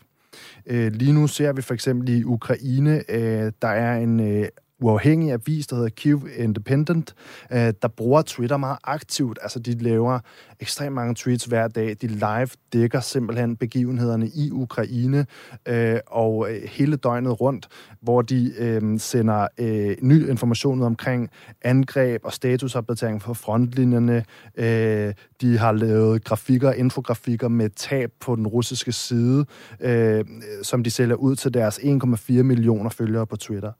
[0.65, 4.45] Øh, lige nu ser vi for eksempel i Ukraine, øh, der er en
[4.83, 7.15] uafhængig avis, der hedder Kiev Independent,
[7.51, 9.39] øh, der bruger Twitter meget aktivt.
[9.41, 10.19] Altså, de laver
[10.59, 11.95] ekstremt mange tweets hver dag.
[12.01, 15.25] De live dækker simpelthen begivenhederne i Ukraine
[15.67, 17.67] øh, og øh, hele døgnet rundt,
[18.01, 21.29] hvor de øh, sender øh, ny information omkring
[21.61, 24.25] angreb og statusopdatering for frontlinjerne.
[24.57, 29.45] Øh, de har lavet grafikker, infografikker med tab på den russiske side,
[29.79, 30.25] øh,
[30.63, 33.71] som de sælger ud til deres 1,4 millioner følgere på Twitter.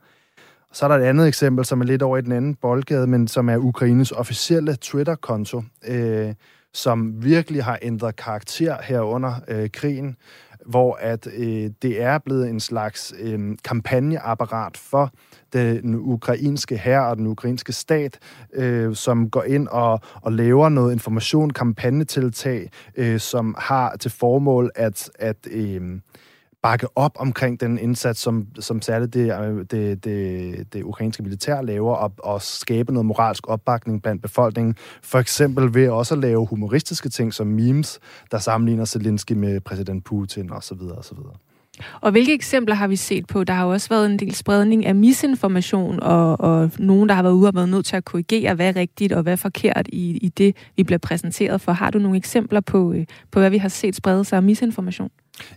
[0.74, 3.28] Så er der et andet eksempel, som er lidt over i den anden boldgade, men
[3.28, 6.34] som er Ukraines officielle Twitter-konto, øh,
[6.74, 10.15] som virkelig har ændret karakter her under øh, krigen,
[10.65, 15.11] hvor at øh, det er blevet en slags øh, kampagneapparat for
[15.53, 18.19] den ukrainske hær og den ukrainske stat,
[18.53, 24.71] øh, som går ind og, og laver noget information, kampagnetiltag, øh, som har til formål
[24.76, 25.99] at, at øh,
[26.64, 31.61] bakke op omkring den indsats, som, som særligt det, øh, det, det, det ukrainske militær
[31.61, 34.76] laver, og, og skabe noget moralsk opbakning blandt befolkningen.
[35.03, 37.99] For eksempel ved også at lave humoristiske ting som memes,
[38.32, 40.82] der sammenligner Zelensky med præsident Putin osv.
[40.97, 41.18] osv.
[42.01, 43.43] Og hvilke eksempler har vi set på?
[43.43, 47.24] Der har jo også været en del spredning af misinformation, og, og nogen, der har
[47.24, 49.88] været ude og været nødt til at korrigere, hvad er rigtigt og hvad er forkert
[49.88, 51.72] i, i det, vi bliver præsenteret for.
[51.72, 55.09] Har du nogle eksempler på, øh, på hvad vi har set sprede sig af misinformation?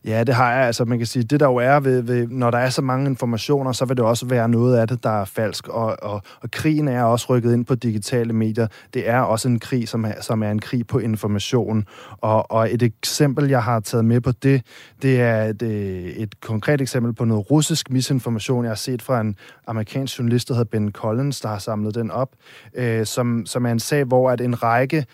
[0.04, 0.66] Ja, det har jeg.
[0.66, 3.06] Altså, man kan sige, det der jo er ved, ved, når der er så mange
[3.06, 5.68] informationer, så vil det også være noget af det, der er falsk.
[5.68, 8.66] Og, og, og krigen er også rykket ind på digitale medier.
[8.94, 11.86] Det er også en krig, som er, som er en krig på information.
[12.20, 14.62] Og, og et eksempel, jeg har taget med på det,
[15.02, 19.20] det er et, øh, et konkret eksempel på noget russisk misinformation, jeg har set fra
[19.20, 22.28] en amerikansk journalist, der hedder Ben Collins, der har samlet den op,
[22.74, 25.06] øh, som, som er en sag, hvor at en række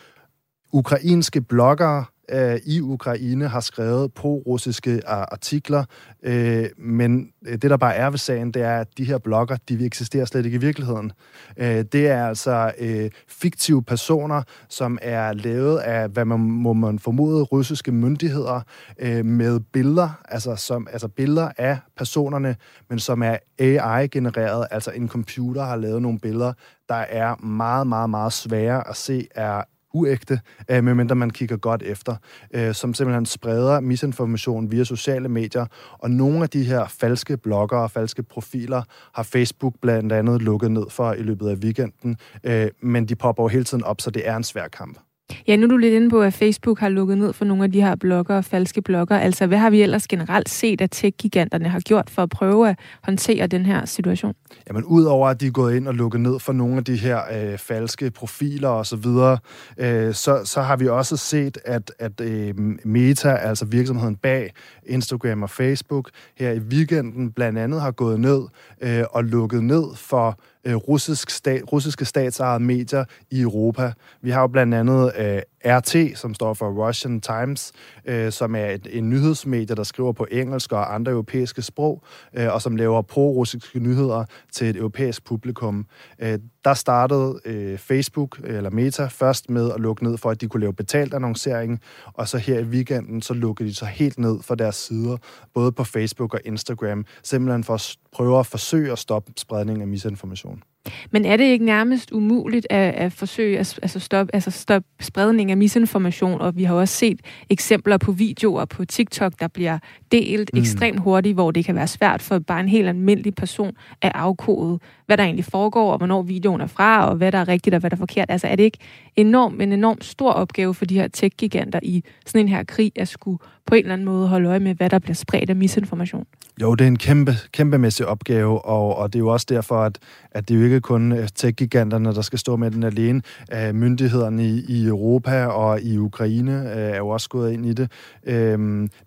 [0.73, 5.85] ukrainske bloggere øh, i Ukraine har skrevet pro-russiske øh, artikler,
[6.23, 9.57] øh, men øh, det, der bare er ved sagen, det er, at de her blogger,
[9.69, 11.13] de eksisterer slet ikke i virkeligheden.
[11.57, 16.99] Øh, det er altså øh, fiktive personer, som er lavet af, hvad man må man
[16.99, 18.61] formode, russiske myndigheder,
[18.99, 22.57] øh, med billeder, altså, som, altså billeder af personerne,
[22.89, 26.53] men som er AI-genereret, altså en computer har lavet nogle billeder,
[26.89, 29.63] der er meget, meget, meget svære at se er
[29.95, 30.41] uægte,
[30.71, 32.17] øh, medmindre man kigger godt efter,
[32.55, 35.67] øh, som simpelthen spreder misinformation via sociale medier.
[35.99, 38.83] Og nogle af de her falske blogger og falske profiler
[39.15, 43.43] har Facebook blandt andet lukket ned for i løbet af weekenden, øh, men de popper
[43.43, 44.99] jo hele tiden op, så det er en svær kamp.
[45.49, 47.73] Ja, nu er du lidt inde på, at Facebook har lukket ned for nogle af
[47.73, 49.19] de her blogger og falske blogger.
[49.19, 52.79] Altså, hvad har vi ellers generelt set, at tech-giganterne har gjort for at prøve at
[53.03, 54.35] håndtere den her situation?
[54.69, 57.21] Jamen, udover at de er gået ind og lukket ned for nogle af de her
[57.33, 59.39] øh, falske profiler og så videre,
[59.79, 62.55] øh, så, så har vi også set, at, at øh,
[62.85, 64.53] Meta, altså virksomheden bag
[64.87, 68.43] Instagram og Facebook, her i weekenden blandt andet har gået ned
[68.81, 73.93] øh, og lukket ned for øh, russisk stat, russiske statsejede medier i Europa.
[74.21, 77.73] Vi har jo blandt andet øh, RT, som står for Russian Times,
[78.05, 82.03] øh, som er et, en nyhedsmedie, der skriver på engelsk og andre europæiske sprog,
[82.35, 85.87] øh, og som laver pro-russiske nyheder til et europæisk publikum.
[86.19, 90.41] Øh, der startede øh, Facebook, øh, eller Meta, først med at lukke ned for, at
[90.41, 91.81] de kunne lave betalt annoncering,
[92.13, 95.17] og så her i weekenden, så lukkede de så helt ned for deres sider,
[95.55, 99.89] både på Facebook og Instagram, simpelthen for at prøve at forsøge at stoppe spredning af
[99.89, 100.52] misinformation.
[100.57, 100.72] person.
[101.11, 105.51] Men er det ikke nærmest umuligt at, at forsøge at altså stoppe altså stop spredning
[105.51, 106.41] af misinformation?
[106.41, 107.21] Og vi har også set
[107.51, 109.79] eksempler på videoer på TikTok, der bliver
[110.13, 110.61] delt mm.
[110.61, 113.73] ekstremt hurtigt, hvor det kan være svært for bare en helt almindelig person
[114.03, 117.49] at afkode, hvad der egentlig foregår, og hvornår videoen er fra, og hvad der er
[117.49, 118.31] rigtigt og hvad der er forkert.
[118.31, 118.79] Altså er det ikke
[119.17, 123.09] enorm, en enorm stor opgave for de her tech-giganter i sådan en her krig at
[123.09, 126.27] skulle på en eller anden måde holde øje med, hvad der bliver spredt af misinformation?
[126.61, 129.99] Jo, det er en kæmpe, kæmpemæssig opgave, og, og det er jo også derfor, at,
[130.31, 133.23] at det jo ikke kun øh, tech-giganterne, der skal stå med den alene.
[133.55, 137.73] Uh, myndighederne i, i Europa og i Ukraine øh, er jo også gået ind i
[137.73, 137.91] det.
[138.27, 138.33] Uh,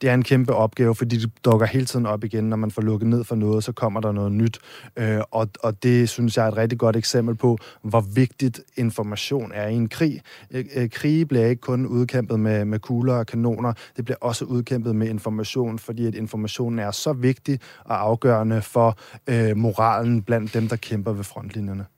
[0.01, 2.43] det er en kæmpe opgave, fordi det dukker hele tiden op igen.
[2.43, 4.59] Når man får lukket ned for noget, så kommer der noget nyt.
[4.99, 9.51] Uh, og, og det synes jeg er et rigtig godt eksempel på, hvor vigtigt information
[9.53, 10.21] er i en krig.
[10.53, 14.95] Uh, krig bliver ikke kun udkæmpet med, med kugler og kanoner, det bliver også udkæmpet
[14.95, 18.97] med information, fordi at informationen er så vigtig og afgørende for
[19.27, 21.23] øh, moralen blandt dem, der kæmper ved
[21.55, 21.94] frontlinjerne.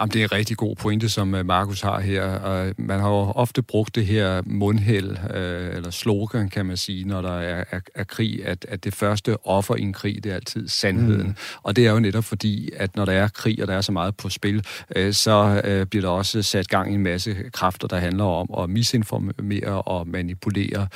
[0.00, 2.72] Jamen, det er en rigtig god pointe, som øh, Markus har her.
[2.78, 7.22] Man har jo ofte brugt det her mundhæld, øh, eller slogan, kan man sige, når
[7.22, 10.36] der er, er, er krig, at, at det første offer i en krig, det er
[10.36, 11.26] altid sandheden.
[11.26, 11.34] Mm.
[11.62, 13.92] Og det er jo netop fordi, at når der er krig, og der er så
[13.92, 14.66] meget på spil,
[14.96, 18.70] øh, så bliver der også sat gang i en masse kræfter, der handler om at
[18.70, 20.86] misinformere og manipulere.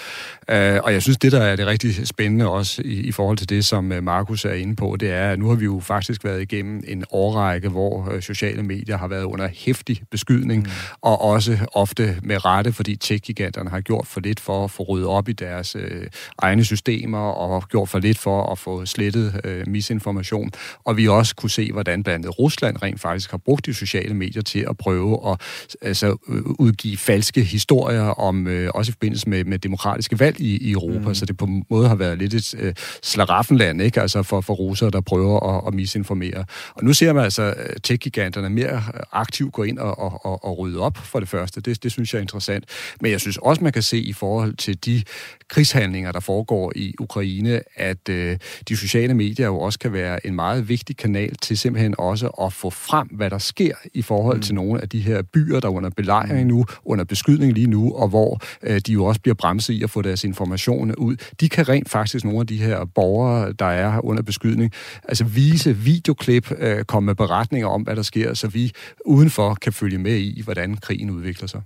[0.83, 3.65] Og jeg synes, det der er det rigtig spændende også i, i forhold til det,
[3.65, 6.83] som Markus er inde på, det er, at nu har vi jo faktisk været igennem
[6.89, 10.71] en årrække, hvor sociale medier medier har været under hæftig beskydning, mm.
[11.03, 15.09] og også ofte med rette, fordi tech-giganterne har gjort for lidt for at få ryddet
[15.09, 16.07] op i deres øh,
[16.39, 20.51] egne systemer, og gjort for lidt for at få slettet øh, misinformation.
[20.85, 24.15] Og vi også kunne se, hvordan blandt andet Rusland rent faktisk har brugt de sociale
[24.15, 25.41] medier til at prøve at
[25.83, 26.17] altså,
[26.59, 31.09] udgive falske historier om, øh, også i forbindelse med, med demokratiske valg i, i Europa,
[31.09, 31.15] mm.
[31.15, 34.01] så det på en måde har været lidt et øh, slaraffenland, ikke?
[34.01, 36.45] Altså for, for russere, der prøver at, at misinformere.
[36.75, 38.78] Og nu ser man altså øh, tech-giganterne mere
[39.13, 41.61] aktivt gå ind og, og, og, og rydde op for det første.
[41.61, 42.65] Det, det synes jeg er interessant.
[43.01, 45.03] Men jeg synes også, man kan se i forhold til de
[45.49, 50.35] krigshandlinger, der foregår i Ukraine, at øh, de sociale medier jo også kan være en
[50.35, 54.43] meget vigtig kanal til simpelthen også at få frem, hvad der sker i forhold mm.
[54.43, 57.93] til nogle af de her byer, der er under belejring nu, under beskydning lige nu,
[57.95, 61.17] og hvor øh, de jo også bliver bremset i at få deres informationer ud.
[61.41, 64.73] De kan rent faktisk nogle af de her borgere, der er under beskydning,
[65.09, 68.68] altså vise videoklip, øh, komme med beretninger om, hvad der sker, så vi
[69.05, 71.63] udenfor kan følge med i, hvordan krigen udvikler sig.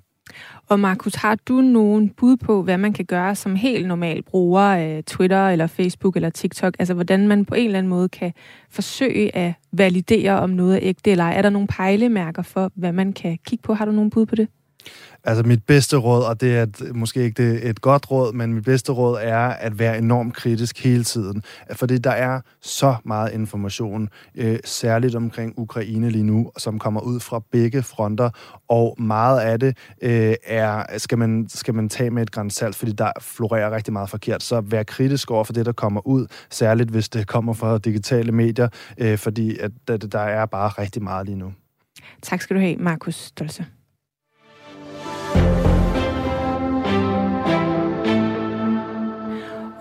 [0.69, 4.61] Og Markus, har du nogen bud på, hvad man kan gøre som helt normal bruger
[4.61, 6.75] af Twitter eller Facebook eller TikTok?
[6.79, 8.33] Altså hvordan man på en eller anden måde kan
[8.71, 11.35] forsøge at validere, om noget er ægte eller ej?
[11.37, 13.75] Er der nogle pejlemærker for, hvad man kan kigge på?
[13.75, 14.49] Har du nogen bud på det?
[15.25, 18.55] Altså mit bedste råd, og det er et, måske ikke det, et godt råd, men
[18.55, 21.43] mit bedste råd er at være enormt kritisk hele tiden.
[21.73, 27.21] Fordi der er så meget information, øh, særligt omkring Ukraine lige nu, som kommer ud
[27.21, 28.31] fra begge fronter,
[28.69, 32.77] og meget af det øh, er, skal, man, skal man tage med et græns salt,
[32.77, 34.43] fordi der florerer rigtig meget forkert.
[34.43, 38.33] Så vær kritisk over for det, der kommer ud, særligt hvis det kommer fra digitale
[38.33, 38.69] medier,
[38.99, 41.53] øh, fordi at, at der er bare rigtig meget lige nu.
[42.23, 43.67] Tak skal du have, Markus Stolze.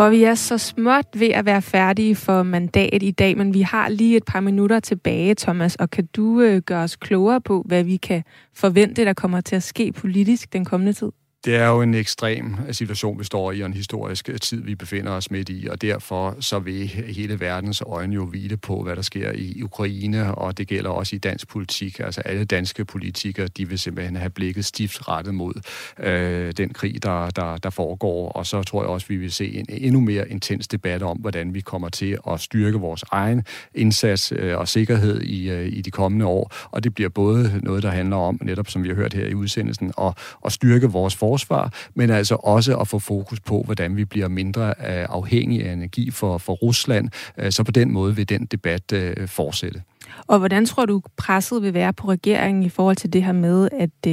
[0.01, 3.61] Og vi er så småt ved at være færdige for mandat i dag, men vi
[3.61, 7.63] har lige et par minutter tilbage, Thomas, og kan du øh, gøre os klogere på,
[7.65, 8.23] hvad vi kan
[8.53, 11.11] forvente, der kommer til at ske politisk den kommende tid?
[11.45, 15.11] Det er jo en ekstrem situation, vi står i, og en historisk tid, vi befinder
[15.11, 19.01] os midt i, og derfor så vil hele verdens øjne jo hvile på, hvad der
[19.01, 21.99] sker i Ukraine, og det gælder også i dansk politik.
[21.99, 25.53] Altså alle danske politikere, de vil simpelthen have blikket stift rettet mod
[25.99, 29.53] øh, den krig, der, der, der foregår, og så tror jeg også, vi vil se
[29.53, 33.43] en endnu mere intens debat om, hvordan vi kommer til at styrke vores egen
[33.75, 37.83] indsats øh, og sikkerhed i, øh, i de kommende år, og det bliver både noget,
[37.83, 41.15] der handler om, netop som vi har hørt her i udsendelsen, at, at styrke vores
[41.31, 45.73] forsvar, men altså også at få fokus på, hvordan vi bliver mindre øh, afhængige af
[45.73, 47.09] energi for, for Rusland.
[47.37, 49.81] Øh, så på den måde vil den debat øh, fortsætte.
[50.27, 53.69] Og hvordan tror du, presset vil være på regeringen i forhold til det her med,
[53.79, 54.05] at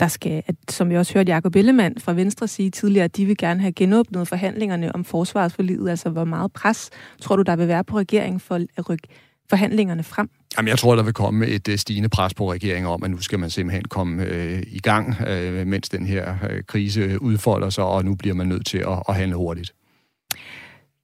[0.00, 3.26] der skal, at, som vi også hørte Jacob Ellemann fra Venstre sige tidligere, at de
[3.26, 5.90] vil gerne have genåbnet forhandlingerne om forsvarsforliget.
[5.90, 6.90] Altså, hvor meget pres
[7.20, 9.08] tror du, der vil være på regeringen for at rykke
[9.50, 10.30] forhandlingerne frem?
[10.56, 13.20] Jamen, jeg tror, der vil komme et øh, stigende pres på regeringen om, at nu
[13.20, 17.84] skal man simpelthen komme øh, i gang, øh, mens den her øh, krise udfolder sig,
[17.84, 19.72] og nu bliver man nødt til at, at handle hurtigt.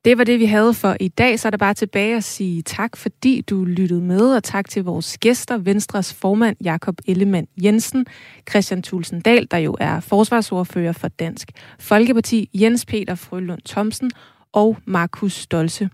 [0.04, 1.40] Det var det, vi havde for i dag.
[1.40, 4.84] Så er der bare tilbage at sige tak, fordi du lyttede med, og tak til
[4.84, 8.06] vores gæster, Venstres formand Jakob Ellemann Jensen,
[8.50, 14.10] Christian Thulsen Dahl, der jo er forsvarsordfører for Dansk Folkeparti, Jens Peter Frølund Thomsen
[14.52, 15.88] og Markus Stolse.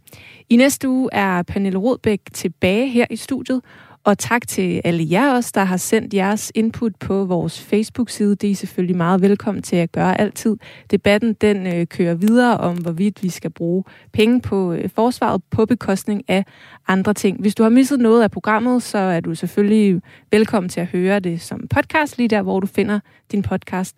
[0.51, 3.61] I næste uge er Pernille Rodbæk tilbage her i studiet,
[4.05, 8.31] Og tak til alle jer også, der har sendt jeres input på vores Facebook-side.
[8.31, 10.57] Det er I selvfølgelig meget velkommen til at gøre altid.
[10.91, 15.67] Debatten den øh, kører videre om, hvorvidt vi skal bruge penge på øh, forsvaret på
[15.67, 16.45] bekostning af
[16.89, 17.41] andre ting.
[17.41, 21.21] Hvis du har misset noget af programmet, så er du selvfølgelig velkommen til at høre
[21.21, 23.01] det som podcast lige der, hvor du finder
[23.33, 23.97] din podcast.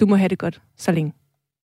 [0.00, 1.25] Du må have det godt så længe.